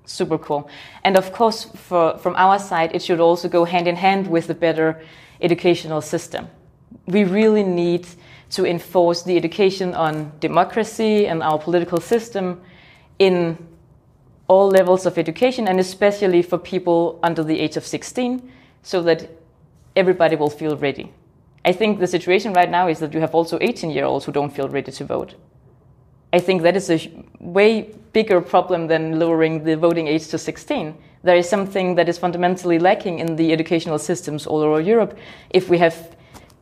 super 0.05 0.37
cool. 0.37 0.69
And 1.03 1.17
of 1.17 1.31
course 1.31 1.65
for, 1.65 2.17
from 2.17 2.35
our 2.35 2.59
side 2.59 2.95
it 2.95 3.03
should 3.03 3.19
also 3.19 3.47
go 3.47 3.65
hand 3.65 3.87
in 3.87 3.95
hand 3.95 4.27
with 4.27 4.49
a 4.49 4.55
better 4.55 5.01
educational 5.41 6.01
system. 6.01 6.47
We 7.05 7.23
really 7.23 7.63
need 7.63 8.07
to 8.51 8.65
enforce 8.65 9.23
the 9.23 9.35
education 9.35 9.93
on 9.93 10.31
democracy 10.39 11.27
and 11.27 11.43
our 11.43 11.59
political 11.59 11.99
system 11.99 12.61
in 13.19 13.57
all 14.47 14.69
levels 14.69 15.05
of 15.05 15.17
education 15.17 15.67
and 15.67 15.79
especially 15.79 16.41
for 16.41 16.57
people 16.57 17.19
under 17.21 17.43
the 17.43 17.59
age 17.59 17.75
of 17.75 17.85
16 17.85 18.51
so 18.81 19.03
that 19.03 19.29
everybody 19.95 20.35
will 20.37 20.49
feel 20.49 20.77
ready 20.77 21.11
I 21.67 21.73
think 21.73 21.99
the 21.99 22.07
situation 22.07 22.53
right 22.53 22.71
now 22.71 22.87
is 22.87 22.99
that 22.99 23.13
you 23.13 23.19
have 23.19 23.35
also 23.35 23.57
18 23.59 23.89
year 23.89 24.05
olds 24.05 24.23
who 24.23 24.31
don't 24.31 24.53
feel 24.55 24.69
ready 24.69 24.89
to 24.89 25.03
vote. 25.03 25.35
I 26.31 26.39
think 26.39 26.61
that 26.61 26.77
is 26.77 26.89
a 26.89 27.11
way 27.41 27.93
bigger 28.13 28.39
problem 28.39 28.87
than 28.87 29.19
lowering 29.19 29.65
the 29.65 29.75
voting 29.75 30.07
age 30.07 30.29
to 30.29 30.37
16. 30.37 30.95
There 31.23 31.35
is 31.35 31.49
something 31.49 31.95
that 31.95 32.07
is 32.07 32.17
fundamentally 32.17 32.79
lacking 32.79 33.19
in 33.19 33.35
the 33.35 33.51
educational 33.51 33.99
systems 33.99 34.47
all 34.47 34.61
over 34.61 34.79
Europe 34.79 35.17
if 35.49 35.67
we 35.67 35.77
have 35.79 36.15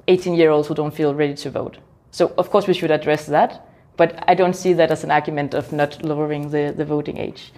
18 0.07 0.33
year 0.33 0.49
olds 0.49 0.67
who 0.67 0.73
don't 0.73 0.95
feel 0.95 1.13
ready 1.13 1.35
to 1.35 1.51
vote. 1.51 1.77
So, 2.09 2.33
of 2.39 2.49
course, 2.49 2.65
we 2.65 2.73
should 2.73 2.89
address 2.89 3.27
that, 3.27 3.67
but 3.97 4.23
I 4.27 4.33
don't 4.33 4.55
see 4.55 4.73
that 4.73 4.89
as 4.89 5.03
an 5.03 5.11
argument 5.11 5.53
of 5.53 5.71
not 5.71 6.03
lowering 6.03 6.49
the, 6.49 6.73
the 6.75 6.85
voting 6.85 7.17
age 7.17 7.51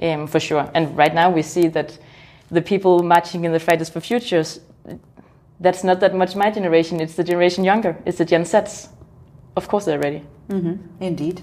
um, 0.00 0.26
for 0.26 0.40
sure. 0.40 0.70
And 0.72 0.96
right 0.96 1.12
now, 1.12 1.28
we 1.28 1.42
see 1.42 1.68
that 1.68 1.98
the 2.50 2.62
people 2.62 3.02
marching 3.02 3.44
in 3.44 3.52
the 3.52 3.60
Fridays 3.60 3.90
for 3.90 4.00
Futures 4.00 4.60
that's 5.60 5.82
not 5.82 6.00
that 6.00 6.14
much 6.14 6.36
my 6.36 6.50
generation. 6.50 7.00
It's 7.00 7.14
the 7.14 7.24
generation 7.24 7.64
younger. 7.64 7.96
It's 8.04 8.18
the 8.18 8.24
Gen 8.24 8.42
Zs. 8.44 8.88
Of 9.56 9.68
course, 9.68 9.86
they're 9.86 9.98
ready. 9.98 10.22
Mm-hmm. 10.48 11.02
Indeed. 11.02 11.42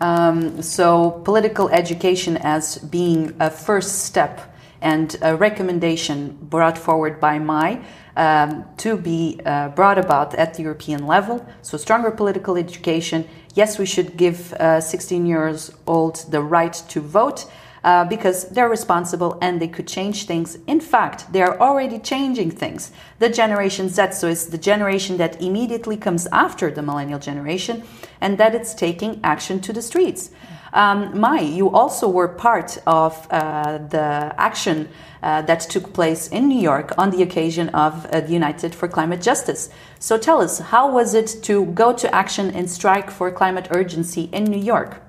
Um, 0.00 0.62
so, 0.62 1.22
political 1.24 1.68
education 1.68 2.36
as 2.38 2.78
being 2.78 3.36
a 3.38 3.50
first 3.50 4.04
step 4.04 4.52
and 4.80 5.16
a 5.22 5.36
recommendation 5.36 6.36
brought 6.42 6.76
forward 6.76 7.20
by 7.20 7.38
MAI 7.38 7.80
um, 8.16 8.64
to 8.78 8.96
be 8.96 9.40
uh, 9.46 9.68
brought 9.68 9.98
about 9.98 10.34
at 10.34 10.54
the 10.54 10.62
European 10.64 11.06
level. 11.06 11.46
So, 11.62 11.78
stronger 11.78 12.10
political 12.10 12.56
education. 12.56 13.28
Yes, 13.54 13.78
we 13.78 13.86
should 13.86 14.16
give 14.16 14.52
uh, 14.54 14.80
16 14.80 15.24
years 15.24 15.70
old 15.86 16.16
the 16.30 16.42
right 16.42 16.72
to 16.88 17.00
vote 17.00 17.46
uh, 17.84 18.04
because 18.04 18.48
they're 18.50 18.68
responsible 18.68 19.38
and 19.40 19.60
they 19.60 19.68
could 19.68 19.88
change 19.88 20.26
things. 20.26 20.58
In 20.66 20.80
fact, 20.80 21.32
they 21.32 21.42
are 21.42 21.58
already 21.58 21.98
changing 21.98 22.50
things. 22.50 22.92
The 23.18 23.28
Generation 23.28 23.88
Z, 23.88 24.12
so 24.12 24.28
it's 24.28 24.46
the 24.46 24.58
generation 24.58 25.16
that 25.16 25.40
immediately 25.42 25.96
comes 25.96 26.26
after 26.32 26.70
the 26.70 26.82
millennial 26.82 27.18
generation, 27.18 27.82
and 28.20 28.38
that 28.38 28.54
it's 28.54 28.74
taking 28.74 29.20
action 29.24 29.60
to 29.60 29.72
the 29.72 29.82
streets. 29.82 30.30
Um, 30.72 31.20
Mai, 31.20 31.40
you 31.40 31.70
also 31.70 32.08
were 32.08 32.28
part 32.28 32.78
of 32.86 33.26
uh, 33.30 33.78
the 33.78 34.34
action 34.38 34.88
uh, 35.22 35.42
that 35.42 35.60
took 35.60 35.92
place 35.92 36.28
in 36.28 36.48
New 36.48 36.60
York 36.60 36.92
on 36.96 37.10
the 37.10 37.22
occasion 37.22 37.68
of 37.70 38.06
uh, 38.06 38.20
the 38.20 38.32
United 38.32 38.74
for 38.74 38.88
Climate 38.88 39.20
Justice. 39.20 39.68
So 39.98 40.16
tell 40.16 40.40
us, 40.40 40.58
how 40.58 40.90
was 40.90 41.14
it 41.14 41.36
to 41.42 41.66
go 41.66 41.92
to 41.92 42.12
action 42.14 42.50
and 42.50 42.70
strike 42.70 43.10
for 43.10 43.30
climate 43.30 43.68
urgency 43.70 44.30
in 44.32 44.44
New 44.44 44.58
York? 44.58 45.02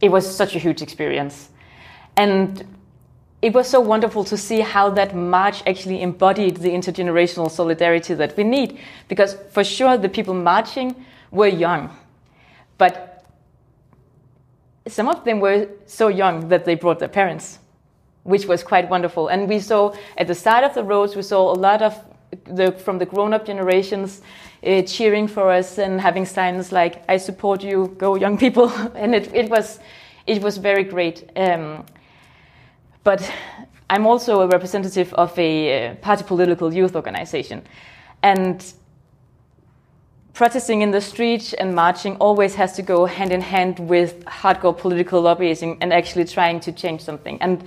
It 0.00 0.10
was 0.10 0.36
such 0.36 0.56
a 0.56 0.58
huge 0.58 0.82
experience. 0.82 1.48
And 2.16 2.64
it 3.42 3.52
was 3.52 3.68
so 3.68 3.80
wonderful 3.80 4.24
to 4.24 4.36
see 4.36 4.60
how 4.60 4.90
that 4.90 5.14
march 5.14 5.62
actually 5.66 6.02
embodied 6.02 6.56
the 6.56 6.70
intergenerational 6.70 7.50
solidarity 7.50 8.14
that 8.14 8.36
we 8.36 8.44
need. 8.44 8.78
Because 9.08 9.36
for 9.50 9.62
sure, 9.62 9.96
the 9.96 10.08
people 10.08 10.34
marching 10.34 11.04
were 11.30 11.46
young, 11.46 11.94
but 12.78 13.24
some 14.88 15.08
of 15.08 15.24
them 15.24 15.40
were 15.40 15.68
so 15.86 16.08
young 16.08 16.48
that 16.48 16.64
they 16.64 16.74
brought 16.74 16.98
their 16.98 17.08
parents, 17.08 17.58
which 18.22 18.46
was 18.46 18.62
quite 18.62 18.88
wonderful. 18.88 19.28
And 19.28 19.48
we 19.48 19.60
saw 19.60 19.94
at 20.16 20.28
the 20.28 20.34
side 20.34 20.64
of 20.64 20.74
the 20.74 20.84
roads, 20.84 21.16
we 21.16 21.22
saw 21.22 21.52
a 21.52 21.58
lot 21.58 21.82
of 21.82 22.00
the, 22.44 22.72
from 22.72 22.98
the 22.98 23.06
grown 23.06 23.34
up 23.34 23.44
generations 23.44 24.22
uh, 24.64 24.82
cheering 24.82 25.28
for 25.28 25.50
us 25.50 25.78
and 25.78 26.00
having 26.00 26.24
signs 26.24 26.72
like, 26.72 27.02
I 27.08 27.16
support 27.16 27.62
you, 27.62 27.94
go 27.98 28.14
young 28.14 28.38
people. 28.38 28.70
and 28.94 29.14
it, 29.14 29.34
it, 29.34 29.50
was, 29.50 29.80
it 30.26 30.42
was 30.42 30.56
very 30.56 30.84
great. 30.84 31.30
Um, 31.36 31.84
but 33.06 33.32
I'm 33.88 34.04
also 34.04 34.40
a 34.40 34.48
representative 34.48 35.14
of 35.14 35.38
a 35.38 35.52
uh, 35.90 35.94
party 36.06 36.24
political 36.24 36.74
youth 36.74 36.96
organization. 36.96 37.62
And 38.20 38.64
protesting 40.34 40.82
in 40.82 40.90
the 40.90 41.00
street 41.00 41.54
and 41.56 41.72
marching 41.72 42.16
always 42.16 42.56
has 42.56 42.72
to 42.72 42.82
go 42.82 43.06
hand 43.06 43.30
in 43.30 43.40
hand 43.40 43.78
with 43.78 44.24
hardcore 44.24 44.76
political 44.76 45.20
lobbying 45.22 45.78
and 45.80 45.92
actually 45.92 46.24
trying 46.24 46.58
to 46.58 46.72
change 46.72 47.00
something. 47.00 47.40
And 47.40 47.62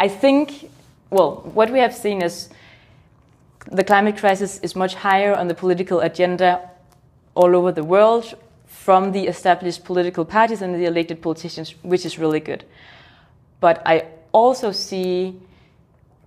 I 0.00 0.08
think, 0.08 0.68
well, 1.10 1.48
what 1.54 1.70
we 1.70 1.78
have 1.78 1.94
seen 1.94 2.20
is 2.20 2.48
the 3.70 3.84
climate 3.84 4.16
crisis 4.16 4.58
is 4.58 4.74
much 4.74 4.94
higher 4.94 5.36
on 5.36 5.46
the 5.46 5.54
political 5.54 6.00
agenda 6.00 6.68
all 7.36 7.54
over 7.54 7.70
the 7.70 7.84
world 7.84 8.34
from 8.66 9.12
the 9.12 9.28
established 9.28 9.84
political 9.84 10.24
parties 10.24 10.62
and 10.62 10.74
the 10.74 10.86
elected 10.86 11.22
politicians, 11.22 11.76
which 11.82 12.04
is 12.04 12.18
really 12.18 12.40
good. 12.40 12.64
But 13.60 13.82
I 13.86 14.06
also 14.32 14.72
see 14.72 15.38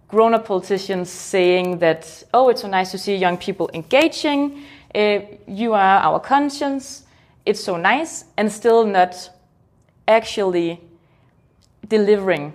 grown 0.07 0.33
up 0.33 0.45
politicians 0.45 1.09
saying 1.09 1.79
that, 1.79 2.23
oh, 2.33 2.49
it's 2.49 2.61
so 2.61 2.67
nice 2.67 2.91
to 2.91 2.97
see 2.97 3.15
young 3.15 3.37
people 3.37 3.69
engaging, 3.73 4.63
uh, 4.93 5.19
you 5.47 5.73
are 5.73 5.99
our 5.99 6.19
conscience, 6.19 7.03
it's 7.45 7.63
so 7.63 7.77
nice, 7.77 8.25
and 8.37 8.51
still 8.51 8.85
not 8.85 9.29
actually 10.07 10.79
delivering 11.87 12.53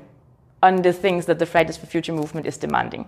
on 0.63 0.83
the 0.83 0.93
things 0.93 1.27
that 1.27 1.39
the 1.39 1.47
Fridays 1.47 1.77
for 1.77 1.87
Future 1.87 2.13
movement 2.13 2.47
is 2.47 2.57
demanding. 2.57 3.07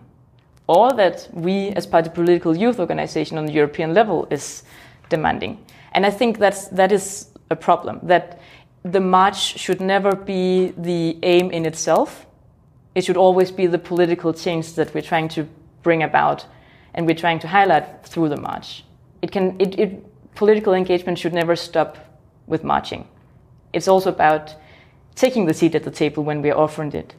Or 0.67 0.93
that 0.93 1.29
we, 1.33 1.69
as 1.71 1.87
part 1.87 2.07
of 2.07 2.15
political 2.15 2.57
youth 2.57 2.79
organization 2.79 3.39
on 3.39 3.47
the 3.47 3.53
European 3.53 3.95
level, 3.95 4.27
is 4.31 4.63
demanding. 5.09 5.65
And 5.93 6.07
I 6.07 6.11
think 6.11 6.39
that's, 6.39 6.69
that 6.69 6.93
is 6.93 7.29
a 7.51 7.57
problem, 7.57 8.01
that 8.03 8.41
the 8.83 9.01
march 9.01 9.59
should 9.59 9.81
never 9.81 10.15
be 10.15 10.73
the 10.77 11.19
aim 11.23 11.51
in 11.51 11.67
itself, 11.67 12.27
it 13.01 13.05
should 13.07 13.17
always 13.17 13.51
be 13.51 13.67
the 13.67 13.79
political 13.79 14.35
change 14.35 14.75
that 14.75 14.93
we're 14.93 15.01
trying 15.01 15.27
to 15.27 15.49
bring 15.83 16.03
about 16.03 16.45
and 16.93 17.07
we're 17.07 17.15
trying 17.15 17.39
to 17.39 17.49
highlight 17.49 18.05
through 18.05 18.29
the 18.29 18.37
march. 18.37 18.85
It 19.23 19.33
can, 19.33 19.59
it, 19.59 19.79
it, 19.79 20.35
political 20.35 20.75
engagement 20.75 21.19
should 21.19 21.33
never 21.33 21.57
stop 21.57 21.97
with 22.47 22.63
marching. 22.63 23.09
It's 23.73 23.89
also 23.89 24.11
about 24.11 24.55
taking 25.15 25.47
the 25.47 25.55
seat 25.55 25.75
at 25.75 25.85
the 25.85 25.91
table 25.91 26.25
when 26.25 26.43
we're 26.43 26.55
offered 26.55 26.95
it 26.95 27.15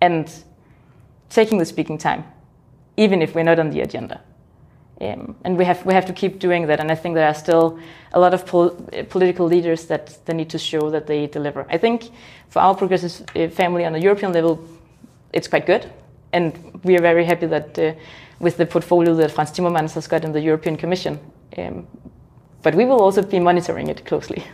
and 0.00 0.32
taking 1.30 1.58
the 1.58 1.64
speaking 1.64 1.98
time, 1.98 2.22
even 2.96 3.20
if 3.20 3.34
we're 3.34 3.42
not 3.42 3.58
on 3.58 3.70
the 3.70 3.80
agenda. 3.80 4.20
Um, 5.00 5.34
and 5.44 5.58
we 5.58 5.64
have 5.64 5.84
we 5.84 5.94
have 5.94 6.06
to 6.06 6.12
keep 6.12 6.38
doing 6.38 6.68
that. 6.68 6.78
And 6.78 6.92
I 6.92 6.94
think 6.94 7.16
there 7.16 7.26
are 7.26 7.34
still 7.34 7.80
a 8.12 8.20
lot 8.20 8.34
of 8.34 8.46
pol- 8.46 8.76
political 9.08 9.46
leaders 9.46 9.86
that 9.86 10.24
they 10.26 10.34
need 10.34 10.50
to 10.50 10.58
show 10.58 10.90
that 10.90 11.08
they 11.08 11.26
deliver. 11.26 11.66
I 11.68 11.78
think 11.78 12.10
for 12.48 12.60
our 12.62 12.76
progressive 12.76 13.24
uh, 13.34 13.48
family 13.48 13.84
on 13.84 13.92
the 13.92 14.00
European 14.00 14.32
level, 14.32 14.58
it's 15.32 15.48
quite 15.48 15.66
good, 15.66 15.90
and 16.32 16.80
we 16.84 16.96
are 16.96 17.02
very 17.02 17.24
happy 17.24 17.46
that 17.46 17.78
uh, 17.78 17.92
with 18.40 18.56
the 18.56 18.66
portfolio 18.66 19.14
that 19.14 19.30
Frans 19.30 19.50
Timmermans 19.50 19.94
has 19.94 20.06
got 20.06 20.24
in 20.24 20.32
the 20.32 20.40
European 20.40 20.76
Commission. 20.76 21.18
Um, 21.56 21.86
but 22.62 22.74
we 22.74 22.84
will 22.84 23.00
also 23.00 23.22
be 23.22 23.38
monitoring 23.38 23.88
it 23.88 24.04
closely. 24.04 24.44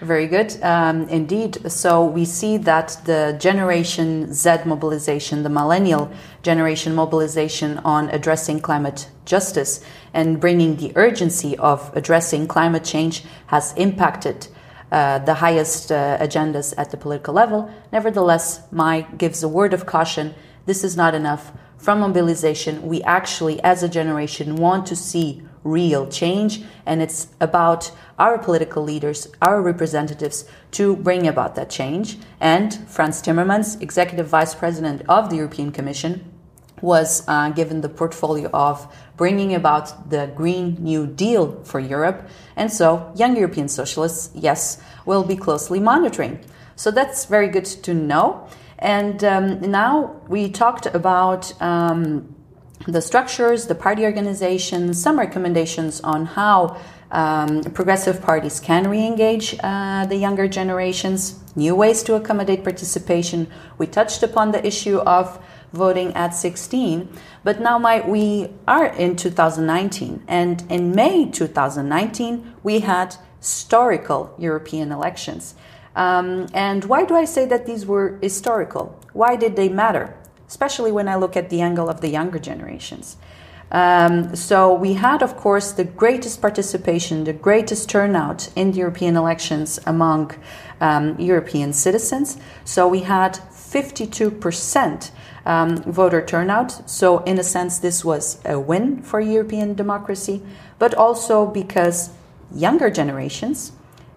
Very 0.00 0.28
good, 0.28 0.56
um, 0.62 1.08
indeed. 1.08 1.70
So 1.70 2.04
we 2.04 2.24
see 2.24 2.56
that 2.58 2.96
the 3.04 3.36
Generation 3.40 4.32
Z 4.32 4.58
mobilization, 4.64 5.42
the 5.42 5.48
millennial 5.48 6.12
generation 6.42 6.94
mobilization 6.94 7.78
on 7.78 8.08
addressing 8.10 8.60
climate 8.60 9.08
justice 9.24 9.84
and 10.14 10.40
bringing 10.40 10.76
the 10.76 10.92
urgency 10.94 11.58
of 11.58 11.90
addressing 11.96 12.46
climate 12.46 12.84
change 12.84 13.24
has 13.48 13.74
impacted 13.74 14.46
uh, 14.90 15.18
the 15.18 15.34
highest 15.34 15.92
uh, 15.92 16.18
agendas 16.18 16.74
at 16.76 16.90
the 16.90 16.96
political 16.96 17.34
level. 17.34 17.70
Nevertheless, 17.92 18.62
Mai 18.70 19.02
gives 19.16 19.42
a 19.42 19.48
word 19.48 19.74
of 19.74 19.86
caution. 19.86 20.34
This 20.66 20.84
is 20.84 20.96
not 20.96 21.14
enough. 21.14 21.52
From 21.76 22.00
mobilization, 22.00 22.82
we 22.82 23.02
actually, 23.02 23.62
as 23.62 23.82
a 23.82 23.88
generation, 23.88 24.56
want 24.56 24.86
to 24.86 24.96
see 24.96 25.42
real 25.62 26.08
change, 26.08 26.62
and 26.86 27.02
it's 27.02 27.28
about 27.40 27.90
our 28.18 28.38
political 28.38 28.82
leaders, 28.82 29.28
our 29.42 29.62
representatives, 29.62 30.44
to 30.72 30.96
bring 30.96 31.26
about 31.26 31.54
that 31.54 31.70
change. 31.70 32.18
And 32.40 32.74
Frans 32.88 33.22
Timmermans, 33.22 33.80
Executive 33.80 34.26
Vice 34.26 34.54
President 34.54 35.02
of 35.08 35.30
the 35.30 35.36
European 35.36 35.70
Commission, 35.70 36.32
was 36.80 37.24
uh, 37.28 37.50
given 37.50 37.80
the 37.80 37.88
portfolio 37.88 38.48
of 38.52 38.92
bringing 39.18 39.54
about 39.54 40.08
the 40.08 40.30
Green 40.34 40.76
New 40.80 41.06
Deal 41.06 41.62
for 41.64 41.80
Europe. 41.80 42.26
And 42.56 42.72
so, 42.72 43.12
young 43.14 43.36
European 43.36 43.68
socialists, 43.68 44.30
yes, 44.34 44.80
will 45.04 45.24
be 45.24 45.36
closely 45.36 45.80
monitoring. 45.80 46.38
So 46.76 46.90
that's 46.90 47.26
very 47.26 47.48
good 47.48 47.66
to 47.66 47.92
know. 47.92 48.48
And 48.78 49.22
um, 49.24 49.60
now 49.70 50.16
we 50.28 50.48
talked 50.48 50.86
about. 50.86 51.60
Um, 51.60 52.34
the 52.86 53.02
structures, 53.02 53.66
the 53.66 53.74
party 53.74 54.04
organization, 54.04 54.94
some 54.94 55.18
recommendations 55.18 56.00
on 56.02 56.26
how 56.26 56.80
um, 57.10 57.62
progressive 57.74 58.22
parties 58.22 58.60
can 58.60 58.88
re 58.88 59.04
engage 59.04 59.56
uh, 59.62 60.06
the 60.06 60.16
younger 60.16 60.46
generations, 60.46 61.42
new 61.56 61.74
ways 61.74 62.02
to 62.04 62.14
accommodate 62.14 62.62
participation. 62.62 63.48
We 63.78 63.86
touched 63.86 64.22
upon 64.22 64.52
the 64.52 64.64
issue 64.66 64.98
of 64.98 65.42
voting 65.72 66.14
at 66.14 66.34
16, 66.34 67.08
but 67.44 67.60
now 67.60 67.78
Mai, 67.78 68.00
we 68.00 68.48
are 68.66 68.86
in 68.86 69.16
2019, 69.16 70.22
and 70.26 70.64
in 70.70 70.94
May 70.94 71.30
2019, 71.30 72.54
we 72.62 72.80
had 72.80 73.16
historical 73.38 74.34
European 74.38 74.92
elections. 74.92 75.54
Um, 75.94 76.46
and 76.54 76.84
why 76.84 77.04
do 77.04 77.16
I 77.16 77.24
say 77.24 77.44
that 77.46 77.66
these 77.66 77.84
were 77.84 78.18
historical? 78.22 78.98
Why 79.12 79.36
did 79.36 79.56
they 79.56 79.68
matter? 79.68 80.14
Especially 80.46 80.92
when 80.92 81.08
I 81.08 81.16
look 81.16 81.36
at 81.36 81.50
the 81.50 81.60
angle 81.60 81.88
of 81.88 82.00
the 82.00 82.08
younger 82.08 82.38
generations. 82.38 83.16
Um, 83.70 84.34
so 84.34 84.72
we 84.72 84.94
had, 84.94 85.22
of 85.22 85.36
course, 85.36 85.72
the 85.72 85.84
greatest 85.84 86.40
participation, 86.40 87.24
the 87.24 87.32
greatest 87.32 87.90
turnout 87.90 88.48
in 88.56 88.72
European 88.72 89.16
elections 89.16 89.78
among 89.84 90.32
um, 90.80 91.18
European 91.18 91.72
citizens. 91.72 92.38
So 92.64 92.88
we 92.88 93.00
had 93.00 93.38
52% 93.70 95.10
um, 95.44 95.76
voter 95.82 96.24
turnout. 96.24 96.88
So, 96.88 97.18
in 97.24 97.38
a 97.38 97.42
sense, 97.44 97.78
this 97.78 98.04
was 98.04 98.38
a 98.44 98.58
win 98.58 99.02
for 99.02 99.20
European 99.20 99.74
democracy, 99.74 100.42
but 100.78 100.94
also 100.94 101.46
because 101.46 102.10
younger 102.54 102.90
generations 102.90 103.72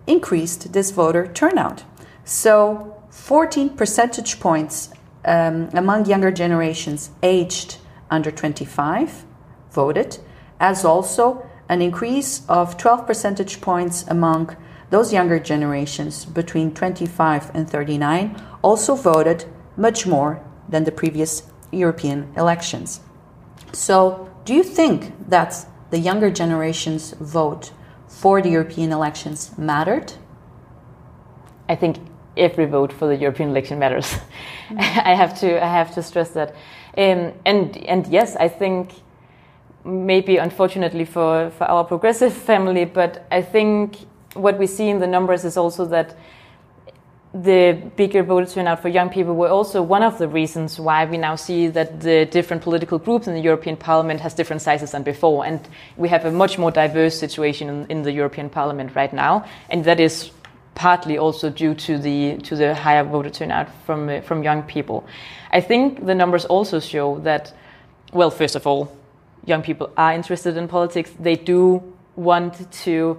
increased 0.07 0.73
this 0.73 0.91
voter 0.91 1.27
turnout. 1.27 1.83
So, 2.25 2.97
14 3.09 3.71
percentage 3.71 4.39
points 4.39 4.89
um, 5.25 5.69
among 5.73 6.05
younger 6.05 6.31
generations 6.31 7.09
aged 7.21 7.77
under 8.09 8.31
25 8.31 9.25
voted, 9.71 10.17
as 10.59 10.83
also 10.83 11.45
an 11.69 11.81
increase 11.81 12.45
of 12.49 12.77
12 12.77 13.07
percentage 13.07 13.61
points 13.61 14.03
among 14.07 14.55
those 14.91 15.11
younger 15.11 15.39
generations 15.39 16.25
between 16.25 16.73
25 16.73 17.51
and 17.55 17.69
39 17.69 18.35
also 18.61 18.95
voted 18.95 19.45
much 19.75 20.05
more 20.05 20.43
than 20.69 20.83
the 20.83 20.91
previous 20.91 21.43
European 21.71 22.31
elections. 22.37 22.99
So, 23.71 24.29
do 24.45 24.53
you 24.53 24.63
think 24.63 25.29
that 25.29 25.65
the 25.91 25.99
younger 25.99 26.29
generation's 26.29 27.11
vote 27.13 27.71
for 28.07 28.41
the 28.41 28.49
European 28.49 28.91
elections 28.91 29.57
mattered? 29.57 30.13
I 31.69 31.75
think 31.75 31.97
every 32.35 32.65
vote 32.65 32.91
for 32.91 33.07
the 33.07 33.15
European 33.15 33.49
election 33.49 33.79
matters. 33.79 34.07
Mm-hmm. 34.69 34.79
I 34.79 35.15
have 35.15 35.39
to 35.39 35.63
I 35.63 35.67
have 35.67 35.93
to 35.95 36.03
stress 36.03 36.31
that. 36.31 36.55
Um, 36.97 37.33
and 37.45 37.77
and 37.77 38.07
yes, 38.07 38.35
I 38.35 38.49
think 38.49 38.91
maybe 39.83 40.37
unfortunately 40.37 41.05
for, 41.05 41.49
for 41.57 41.63
our 41.65 41.83
progressive 41.83 42.33
family, 42.33 42.85
but 42.85 43.25
I 43.31 43.41
think 43.41 43.97
what 44.33 44.57
we 44.57 44.67
see 44.67 44.89
in 44.89 44.99
the 44.99 45.07
numbers 45.07 45.45
is 45.45 45.57
also 45.57 45.85
that 45.85 46.15
the 47.33 47.81
bigger 47.95 48.23
voter 48.23 48.45
turnout 48.45 48.81
for 48.81 48.89
young 48.89 49.09
people 49.09 49.35
were 49.35 49.47
also 49.47 49.81
one 49.81 50.03
of 50.03 50.17
the 50.17 50.27
reasons 50.27 50.77
why 50.77 51.05
we 51.05 51.17
now 51.17 51.35
see 51.35 51.67
that 51.67 52.01
the 52.01 52.25
different 52.25 52.61
political 52.61 52.99
groups 52.99 53.25
in 53.25 53.33
the 53.33 53.39
European 53.39 53.77
Parliament 53.77 54.19
has 54.19 54.33
different 54.33 54.61
sizes 54.61 54.91
than 54.91 55.03
before, 55.03 55.45
and 55.45 55.61
we 55.95 56.09
have 56.09 56.25
a 56.25 56.31
much 56.31 56.57
more 56.57 56.71
diverse 56.71 57.17
situation 57.17 57.69
in, 57.69 57.85
in 57.89 58.01
the 58.03 58.11
European 58.11 58.49
Parliament 58.49 58.95
right 58.95 59.13
now, 59.13 59.45
and 59.69 59.85
that 59.85 59.99
is 59.99 60.31
partly 60.75 61.17
also 61.17 61.49
due 61.49 61.73
to 61.73 61.97
the 61.97 62.37
to 62.37 62.55
the 62.55 62.75
higher 62.75 63.03
voter 63.03 63.29
turnout 63.29 63.67
from 63.85 64.09
uh, 64.09 64.19
from 64.21 64.43
young 64.43 64.63
people. 64.63 65.05
I 65.51 65.61
think 65.61 66.05
the 66.05 66.15
numbers 66.15 66.45
also 66.45 66.79
show 66.81 67.19
that, 67.19 67.53
well, 68.11 68.31
first 68.31 68.55
of 68.55 68.67
all, 68.67 68.91
young 69.45 69.61
people 69.61 69.89
are 69.95 70.13
interested 70.13 70.57
in 70.57 70.67
politics. 70.67 71.11
They 71.17 71.35
do 71.37 71.81
want 72.17 72.71
to 72.83 73.17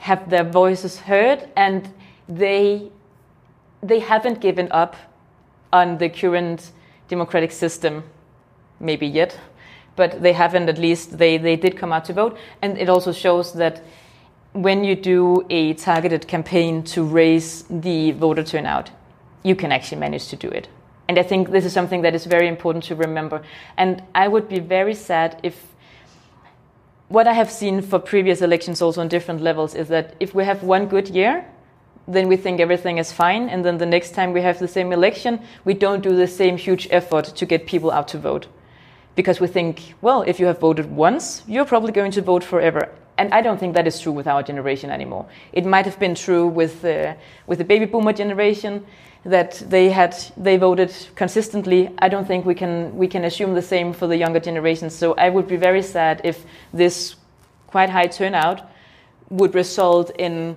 have 0.00 0.28
their 0.30 0.44
voices 0.44 0.98
heard, 1.00 1.48
and 1.56 1.88
they 2.28 2.90
they 3.82 4.00
haven't 4.00 4.40
given 4.40 4.68
up 4.72 4.96
on 5.72 5.98
the 5.98 6.08
current 6.08 6.72
democratic 7.08 7.52
system, 7.52 8.02
maybe 8.78 9.06
yet, 9.06 9.38
but 9.96 10.22
they 10.22 10.32
haven't. 10.32 10.68
At 10.68 10.78
least 10.78 11.18
they 11.18 11.38
they 11.38 11.56
did 11.56 11.76
come 11.76 11.92
out 11.92 12.04
to 12.06 12.12
vote, 12.12 12.38
and 12.62 12.78
it 12.78 12.88
also 12.88 13.12
shows 13.12 13.52
that 13.54 13.82
when 14.52 14.84
you 14.84 14.96
do 14.96 15.46
a 15.50 15.74
targeted 15.74 16.26
campaign 16.26 16.82
to 16.82 17.04
raise 17.04 17.64
the 17.70 18.12
voter 18.12 18.42
turnout, 18.42 18.90
you 19.42 19.54
can 19.54 19.70
actually 19.72 20.00
manage 20.00 20.28
to 20.28 20.36
do 20.36 20.48
it. 20.48 20.68
And 21.08 21.18
I 21.18 21.22
think 21.22 21.50
this 21.50 21.64
is 21.64 21.72
something 21.72 22.02
that 22.02 22.14
is 22.14 22.26
very 22.26 22.48
important 22.48 22.84
to 22.84 22.94
remember. 22.94 23.42
And 23.76 24.02
I 24.14 24.28
would 24.28 24.48
be 24.48 24.60
very 24.60 24.94
sad 24.94 25.40
if 25.42 25.69
what 27.10 27.26
I 27.26 27.32
have 27.32 27.50
seen 27.50 27.82
for 27.82 27.98
previous 27.98 28.40
elections 28.40 28.80
also 28.80 29.00
on 29.00 29.08
different 29.08 29.40
levels 29.40 29.74
is 29.74 29.88
that 29.88 30.14
if 30.20 30.32
we 30.32 30.44
have 30.44 30.62
one 30.62 30.86
good 30.86 31.08
year, 31.08 31.44
then 32.06 32.28
we 32.28 32.36
think 32.36 32.60
everything 32.60 32.98
is 32.98 33.10
fine. 33.10 33.48
And 33.48 33.64
then 33.64 33.78
the 33.78 33.86
next 33.86 34.12
time 34.14 34.32
we 34.32 34.42
have 34.42 34.60
the 34.60 34.68
same 34.68 34.92
election, 34.92 35.40
we 35.64 35.74
don't 35.74 36.02
do 36.04 36.14
the 36.14 36.28
same 36.28 36.56
huge 36.56 36.86
effort 36.92 37.24
to 37.24 37.46
get 37.46 37.66
people 37.66 37.90
out 37.90 38.06
to 38.08 38.18
vote. 38.18 38.46
Because 39.16 39.40
we 39.40 39.48
think, 39.48 39.94
well, 40.00 40.22
if 40.22 40.38
you 40.38 40.46
have 40.46 40.60
voted 40.60 40.88
once, 40.88 41.42
you're 41.48 41.64
probably 41.64 41.90
going 41.90 42.12
to 42.12 42.22
vote 42.22 42.44
forever. 42.44 42.88
And 43.18 43.34
I 43.34 43.42
don't 43.42 43.58
think 43.58 43.74
that 43.74 43.88
is 43.88 43.98
true 43.98 44.12
with 44.12 44.28
our 44.28 44.44
generation 44.44 44.88
anymore. 44.90 45.26
It 45.52 45.66
might 45.66 45.86
have 45.86 45.98
been 45.98 46.14
true 46.14 46.46
with, 46.46 46.84
uh, 46.84 47.14
with 47.48 47.58
the 47.58 47.64
baby 47.64 47.86
boomer 47.86 48.12
generation 48.12 48.86
that 49.24 49.62
they 49.68 49.90
had 49.90 50.16
they 50.36 50.56
voted 50.56 50.94
consistently. 51.14 51.90
I 51.98 52.08
don't 52.08 52.26
think 52.26 52.46
we 52.46 52.54
can 52.54 52.96
we 52.96 53.06
can 53.06 53.24
assume 53.24 53.54
the 53.54 53.62
same 53.62 53.92
for 53.92 54.06
the 54.06 54.16
younger 54.16 54.40
generations. 54.40 54.94
So 54.94 55.14
I 55.14 55.28
would 55.28 55.46
be 55.46 55.56
very 55.56 55.82
sad 55.82 56.20
if 56.24 56.44
this 56.72 57.16
quite 57.66 57.90
high 57.90 58.06
turnout 58.06 58.62
would 59.28 59.54
result 59.54 60.10
in 60.18 60.56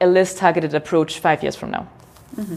a 0.00 0.06
less 0.06 0.34
targeted 0.34 0.74
approach 0.74 1.18
five 1.18 1.42
years 1.42 1.56
from 1.56 1.70
now. 1.70 1.88
Mm-hmm. 2.36 2.56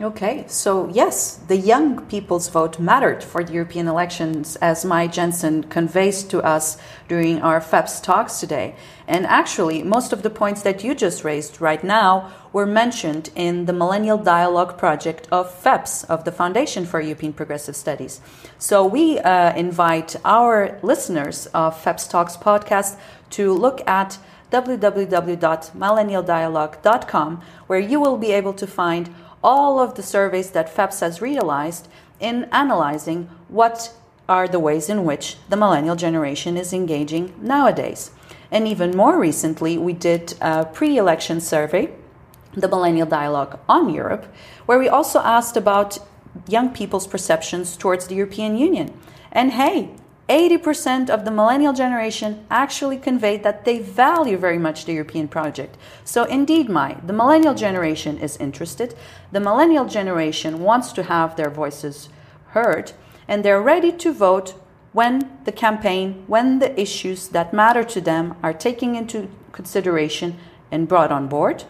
Okay, 0.00 0.44
so 0.48 0.88
yes, 0.88 1.36
the 1.46 1.56
young 1.56 2.04
people's 2.06 2.48
vote 2.48 2.80
mattered 2.80 3.22
for 3.22 3.44
the 3.44 3.52
European 3.52 3.86
elections, 3.86 4.56
as 4.56 4.84
Mai 4.84 5.06
Jensen 5.06 5.62
conveys 5.62 6.24
to 6.24 6.42
us 6.42 6.76
during 7.06 7.40
our 7.40 7.60
FEPS 7.60 8.02
talks 8.02 8.40
today. 8.40 8.74
And 9.06 9.24
actually, 9.24 9.84
most 9.84 10.12
of 10.12 10.24
the 10.24 10.30
points 10.30 10.62
that 10.62 10.82
you 10.82 10.96
just 10.96 11.22
raised 11.22 11.60
right 11.60 11.84
now 11.84 12.32
were 12.52 12.66
mentioned 12.66 13.30
in 13.36 13.66
the 13.66 13.72
Millennial 13.72 14.18
Dialogue 14.18 14.76
project 14.76 15.28
of 15.30 15.48
FEPS, 15.62 16.04
of 16.06 16.24
the 16.24 16.32
Foundation 16.32 16.86
for 16.86 17.00
European 17.00 17.32
Progressive 17.32 17.76
Studies. 17.76 18.20
So 18.58 18.84
we 18.84 19.20
uh, 19.20 19.54
invite 19.54 20.16
our 20.24 20.80
listeners 20.82 21.46
of 21.54 21.80
FEPS 21.80 22.10
Talks 22.10 22.36
podcast 22.36 22.96
to 23.30 23.52
look 23.52 23.88
at 23.88 24.18
www.millennialdialogue.com, 24.50 27.42
where 27.66 27.78
you 27.78 28.00
will 28.00 28.16
be 28.16 28.32
able 28.32 28.54
to 28.54 28.66
find 28.66 29.14
all 29.44 29.78
of 29.78 29.94
the 29.94 30.02
surveys 30.02 30.50
that 30.50 30.74
FEPS 30.74 31.00
has 31.00 31.20
realized 31.20 31.86
in 32.18 32.48
analyzing 32.50 33.28
what 33.48 33.94
are 34.28 34.48
the 34.48 34.58
ways 34.58 34.88
in 34.88 35.04
which 35.04 35.36
the 35.50 35.56
millennial 35.56 35.94
generation 35.94 36.56
is 36.56 36.72
engaging 36.72 37.34
nowadays. 37.40 38.10
And 38.50 38.66
even 38.66 38.96
more 38.96 39.18
recently, 39.18 39.76
we 39.76 39.92
did 39.92 40.34
a 40.40 40.64
pre 40.64 40.96
election 40.96 41.40
survey, 41.40 41.90
the 42.54 42.68
Millennial 42.68 43.06
Dialogue 43.06 43.58
on 43.68 43.92
Europe, 43.92 44.32
where 44.64 44.78
we 44.78 44.88
also 44.88 45.20
asked 45.20 45.56
about 45.56 45.98
young 46.48 46.70
people's 46.70 47.06
perceptions 47.06 47.76
towards 47.76 48.06
the 48.06 48.14
European 48.14 48.56
Union. 48.56 48.98
And 49.30 49.52
hey, 49.52 49.90
80% 50.28 51.10
of 51.10 51.26
the 51.26 51.30
millennial 51.30 51.74
generation 51.74 52.46
actually 52.50 52.96
conveyed 52.96 53.42
that 53.42 53.66
they 53.66 53.78
value 53.78 54.38
very 54.38 54.58
much 54.58 54.84
the 54.84 54.94
European 54.94 55.28
project. 55.28 55.76
So, 56.04 56.24
indeed, 56.24 56.70
Mai 56.70 56.96
the 57.04 57.12
millennial 57.12 57.54
generation 57.54 58.18
is 58.18 58.38
interested. 58.38 58.94
The 59.32 59.40
millennial 59.40 59.84
generation 59.84 60.60
wants 60.60 60.92
to 60.92 61.02
have 61.02 61.36
their 61.36 61.50
voices 61.50 62.08
heard, 62.48 62.92
and 63.28 63.44
they're 63.44 63.60
ready 63.60 63.92
to 63.92 64.12
vote 64.12 64.54
when 64.92 65.30
the 65.44 65.52
campaign, 65.52 66.24
when 66.26 66.58
the 66.58 66.80
issues 66.80 67.28
that 67.28 67.52
matter 67.52 67.84
to 67.84 68.00
them 68.00 68.36
are 68.42 68.52
taken 68.52 68.94
into 68.94 69.28
consideration 69.52 70.38
and 70.70 70.88
brought 70.88 71.12
on 71.12 71.28
board. 71.28 71.64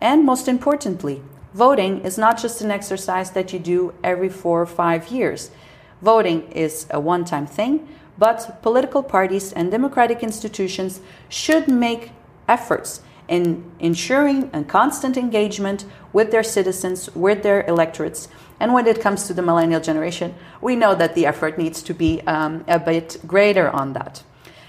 And 0.00 0.24
most 0.24 0.46
importantly, 0.46 1.22
voting 1.54 2.02
is 2.02 2.16
not 2.16 2.40
just 2.40 2.60
an 2.60 2.70
exercise 2.70 3.32
that 3.32 3.52
you 3.52 3.58
do 3.58 3.94
every 4.04 4.28
four 4.28 4.62
or 4.62 4.66
five 4.66 5.08
years. 5.08 5.50
Voting 6.02 6.50
is 6.50 6.86
a 6.90 7.00
one 7.00 7.24
time 7.24 7.46
thing, 7.46 7.88
but 8.18 8.60
political 8.62 9.02
parties 9.02 9.52
and 9.52 9.70
democratic 9.70 10.22
institutions 10.22 11.00
should 11.28 11.68
make 11.68 12.10
efforts 12.48 13.00
in 13.28 13.64
ensuring 13.78 14.50
a 14.52 14.64
constant 14.64 15.16
engagement 15.16 15.84
with 16.12 16.30
their 16.30 16.42
citizens, 16.42 17.08
with 17.14 17.42
their 17.42 17.64
electorates. 17.66 18.28
And 18.60 18.74
when 18.74 18.86
it 18.86 19.00
comes 19.00 19.26
to 19.26 19.34
the 19.34 19.42
millennial 19.42 19.80
generation, 19.80 20.34
we 20.60 20.76
know 20.76 20.94
that 20.94 21.14
the 21.14 21.24
effort 21.24 21.56
needs 21.56 21.82
to 21.84 21.94
be 21.94 22.20
um, 22.22 22.64
a 22.68 22.78
bit 22.78 23.18
greater 23.26 23.70
on 23.70 23.92
that. 23.94 24.22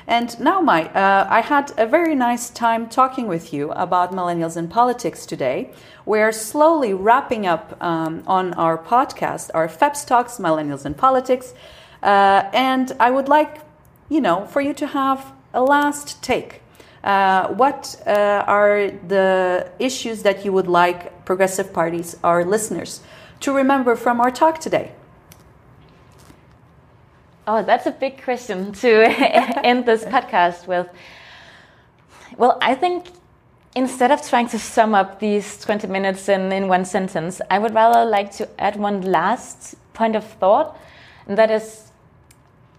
And 0.07 0.37
now, 0.39 0.59
Mai, 0.59 0.85
uh, 0.87 1.27
I 1.29 1.41
had 1.41 1.71
a 1.77 1.85
very 1.85 2.13
nice 2.13 2.49
time 2.49 2.89
talking 2.89 3.27
with 3.27 3.53
you 3.53 3.71
about 3.71 4.11
millennials 4.11 4.57
in 4.57 4.67
politics 4.67 5.25
today. 5.25 5.71
We're 6.05 6.33
slowly 6.33 6.93
wrapping 6.93 7.47
up 7.47 7.81
um, 7.81 8.23
on 8.27 8.53
our 8.55 8.77
podcast, 8.77 9.49
our 9.53 9.69
FEPS 9.69 10.05
Talks, 10.05 10.37
Millennials 10.39 10.85
in 10.85 10.93
Politics. 10.93 11.53
Uh, 12.01 12.49
and 12.53 12.91
I 12.99 13.11
would 13.11 13.29
like, 13.29 13.61
you 14.09 14.19
know, 14.19 14.45
for 14.47 14.59
you 14.59 14.73
to 14.73 14.87
have 14.87 15.31
a 15.53 15.63
last 15.63 16.21
take. 16.21 16.61
Uh, 17.03 17.47
what 17.53 18.01
uh, 18.05 18.43
are 18.45 18.91
the 19.07 19.69
issues 19.79 20.23
that 20.23 20.43
you 20.43 20.51
would 20.51 20.67
like 20.67 21.25
progressive 21.25 21.71
parties, 21.71 22.17
our 22.23 22.43
listeners, 22.43 23.01
to 23.39 23.53
remember 23.53 23.95
from 23.95 24.19
our 24.19 24.31
talk 24.31 24.59
today? 24.59 24.91
Oh, 27.45 27.61
that's 27.61 27.85
a 27.85 27.91
big 27.91 28.23
question 28.23 28.71
to 28.71 29.03
end 29.65 29.85
this 29.85 30.05
podcast 30.05 30.65
with. 30.65 30.87
Well, 32.37 32.57
I 32.61 32.73
think 32.73 33.07
instead 33.75 34.11
of 34.11 34.25
trying 34.25 34.47
to 34.47 34.59
sum 34.59 34.95
up 34.95 35.19
these 35.19 35.59
20 35.59 35.87
minutes 35.87 36.29
in, 36.29 36.53
in 36.53 36.69
one 36.69 36.85
sentence, 36.85 37.41
I 37.49 37.59
would 37.59 37.73
rather 37.73 38.09
like 38.09 38.31
to 38.37 38.47
add 38.57 38.77
one 38.77 39.01
last 39.01 39.75
point 39.93 40.15
of 40.15 40.23
thought, 40.23 40.79
and 41.27 41.37
that 41.37 41.51
is 41.51 41.91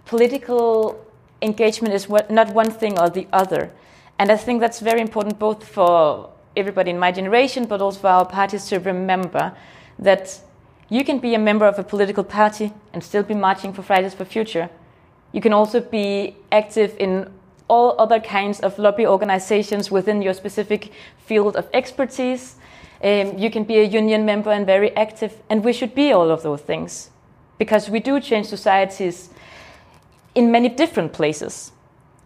political 0.06 1.04
engagement 1.42 1.92
is 1.92 2.08
what, 2.08 2.30
not 2.30 2.54
one 2.54 2.70
thing 2.70 2.98
or 2.98 3.10
the 3.10 3.28
other. 3.34 3.70
And 4.18 4.32
I 4.32 4.36
think 4.38 4.60
that's 4.60 4.80
very 4.80 5.02
important 5.02 5.38
both 5.38 5.62
for 5.62 6.30
everybody 6.56 6.90
in 6.90 6.98
my 6.98 7.12
generation, 7.12 7.66
but 7.66 7.82
also 7.82 8.00
for 8.00 8.08
our 8.08 8.24
parties 8.24 8.66
to 8.68 8.78
remember 8.78 9.54
that 9.98 10.40
you 10.94 11.04
can 11.04 11.18
be 11.18 11.34
a 11.34 11.38
member 11.38 11.66
of 11.66 11.76
a 11.76 11.82
political 11.82 12.22
party 12.22 12.72
and 12.92 13.02
still 13.02 13.24
be 13.24 13.34
marching 13.34 13.72
for 13.72 13.82
Fridays 13.82 14.14
for 14.14 14.24
Future. 14.24 14.70
You 15.32 15.40
can 15.40 15.52
also 15.52 15.80
be 15.80 16.36
active 16.52 16.94
in 17.00 17.28
all 17.66 17.96
other 17.98 18.20
kinds 18.20 18.60
of 18.60 18.78
lobby 18.78 19.04
organizations 19.04 19.90
within 19.90 20.22
your 20.22 20.34
specific 20.34 20.92
field 21.18 21.56
of 21.56 21.68
expertise. 21.72 22.54
Um, 23.02 23.36
you 23.36 23.50
can 23.50 23.64
be 23.64 23.78
a 23.78 23.82
union 23.82 24.24
member 24.24 24.52
and 24.52 24.64
very 24.64 24.94
active, 24.96 25.42
and 25.50 25.64
we 25.64 25.72
should 25.72 25.96
be 25.96 26.12
all 26.12 26.30
of 26.30 26.44
those 26.44 26.60
things 26.60 27.10
because 27.58 27.90
we 27.90 27.98
do 27.98 28.20
change 28.20 28.46
societies 28.46 29.30
in 30.36 30.52
many 30.52 30.68
different 30.68 31.12
places. 31.12 31.72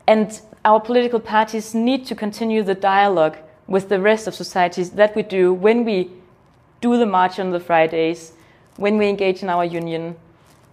And 0.07 0.39
our 0.67 0.79
political 0.79 1.21
parties 1.21 1.75
need 1.75 2.05
to 2.05 2.15
continue 2.15 2.63
the 2.63 2.75
dialogue 2.75 3.39
with 3.67 3.89
the 3.89 3.99
rest 3.99 4.27
of 4.27 4.35
societies 4.35 4.91
that 4.91 5.17
we 5.17 5.23
do 5.23 5.55
when 5.55 5.87
we 5.87 6.11
do 6.83 6.99
the 6.99 7.07
march 7.07 7.39
on 7.39 7.51
the 7.51 7.61
Fridays, 7.61 8.33
when 8.79 8.97
we 8.97 9.09
engage 9.09 9.43
in 9.43 9.51
our 9.51 9.65
union, 9.65 10.17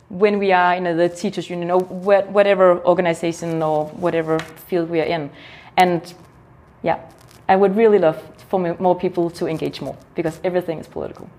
when 0.10 0.40
we 0.40 0.52
are 0.52 0.76
in 0.76 0.84
the 0.98 1.10
teachers 1.10 1.50
union 1.50 1.72
or 1.72 1.82
whatever 1.82 2.80
organization 2.86 3.62
or 3.62 3.88
whatever 3.88 4.40
field 4.40 4.90
we 4.90 5.02
are 5.02 5.06
in. 5.06 5.30
And 5.76 6.14
yeah, 6.84 7.00
I 7.50 7.56
would 7.56 7.76
really 7.76 8.00
love 8.00 8.22
for 8.48 8.60
more 8.80 8.96
people 8.96 9.30
to 9.32 9.48
engage 9.48 9.82
more 9.82 9.98
because 10.14 10.40
everything 10.44 10.80
is 10.80 10.88
political. 10.88 11.30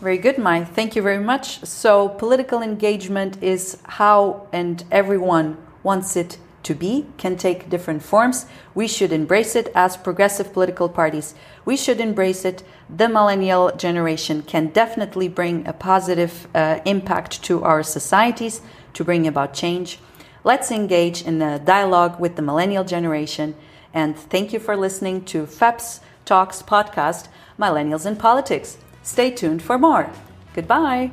Very 0.00 0.18
good, 0.18 0.36
Mai. 0.36 0.64
Thank 0.64 0.96
you 0.96 1.02
very 1.02 1.22
much. 1.22 1.64
So, 1.64 2.08
political 2.08 2.60
engagement 2.60 3.42
is 3.42 3.78
how 3.84 4.48
and 4.52 4.84
everyone 4.90 5.56
wants 5.82 6.16
it 6.16 6.38
to 6.64 6.74
be 6.74 7.06
can 7.16 7.36
take 7.36 7.70
different 7.70 8.02
forms. 8.02 8.46
We 8.74 8.88
should 8.88 9.12
embrace 9.12 9.54
it 9.54 9.70
as 9.74 9.96
progressive 9.96 10.52
political 10.52 10.88
parties. 10.88 11.34
We 11.64 11.76
should 11.76 12.00
embrace 12.00 12.44
it. 12.44 12.62
The 12.94 13.08
millennial 13.08 13.70
generation 13.76 14.42
can 14.42 14.68
definitely 14.68 15.28
bring 15.28 15.66
a 15.66 15.72
positive 15.72 16.48
uh, 16.54 16.80
impact 16.84 17.42
to 17.44 17.62
our 17.62 17.82
societies 17.82 18.60
to 18.94 19.04
bring 19.04 19.26
about 19.26 19.54
change. 19.54 19.98
Let's 20.42 20.70
engage 20.70 21.22
in 21.22 21.40
a 21.40 21.58
dialogue 21.58 22.20
with 22.20 22.36
the 22.36 22.42
millennial 22.42 22.84
generation. 22.84 23.54
And 23.94 24.16
thank 24.16 24.52
you 24.52 24.58
for 24.58 24.76
listening 24.76 25.24
to 25.26 25.46
FEPS 25.46 26.00
Talks 26.24 26.62
podcast, 26.62 27.28
Millennials 27.58 28.06
in 28.06 28.16
Politics. 28.16 28.78
Stay 29.02 29.30
tuned 29.30 29.62
for 29.62 29.78
more. 29.78 30.10
Goodbye. 30.54 31.10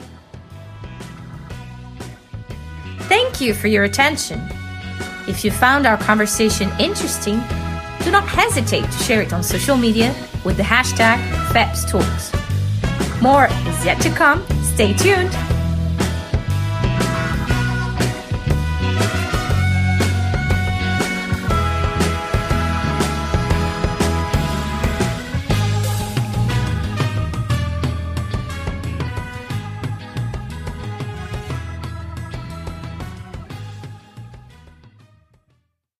Thank 3.11 3.41
you 3.41 3.53
for 3.53 3.67
your 3.67 3.83
attention. 3.83 4.41
If 5.31 5.45
you 5.45 5.49
found 5.51 5.87
our 5.87 5.95
conversation 5.95 6.69
interesting, 6.77 7.41
do 8.03 8.11
not 8.11 8.27
hesitate 8.27 8.83
to 8.83 8.97
share 8.97 9.21
it 9.21 9.31
on 9.31 9.43
social 9.43 9.77
media 9.77 10.13
with 10.43 10.57
the 10.57 10.63
hashtag 10.63 11.19
FEPSTalks. 11.53 13.21
More 13.21 13.45
is 13.45 13.85
yet 13.85 14.01
to 14.01 14.09
come. 14.09 14.45
Stay 14.61 14.93
tuned. 14.93 15.31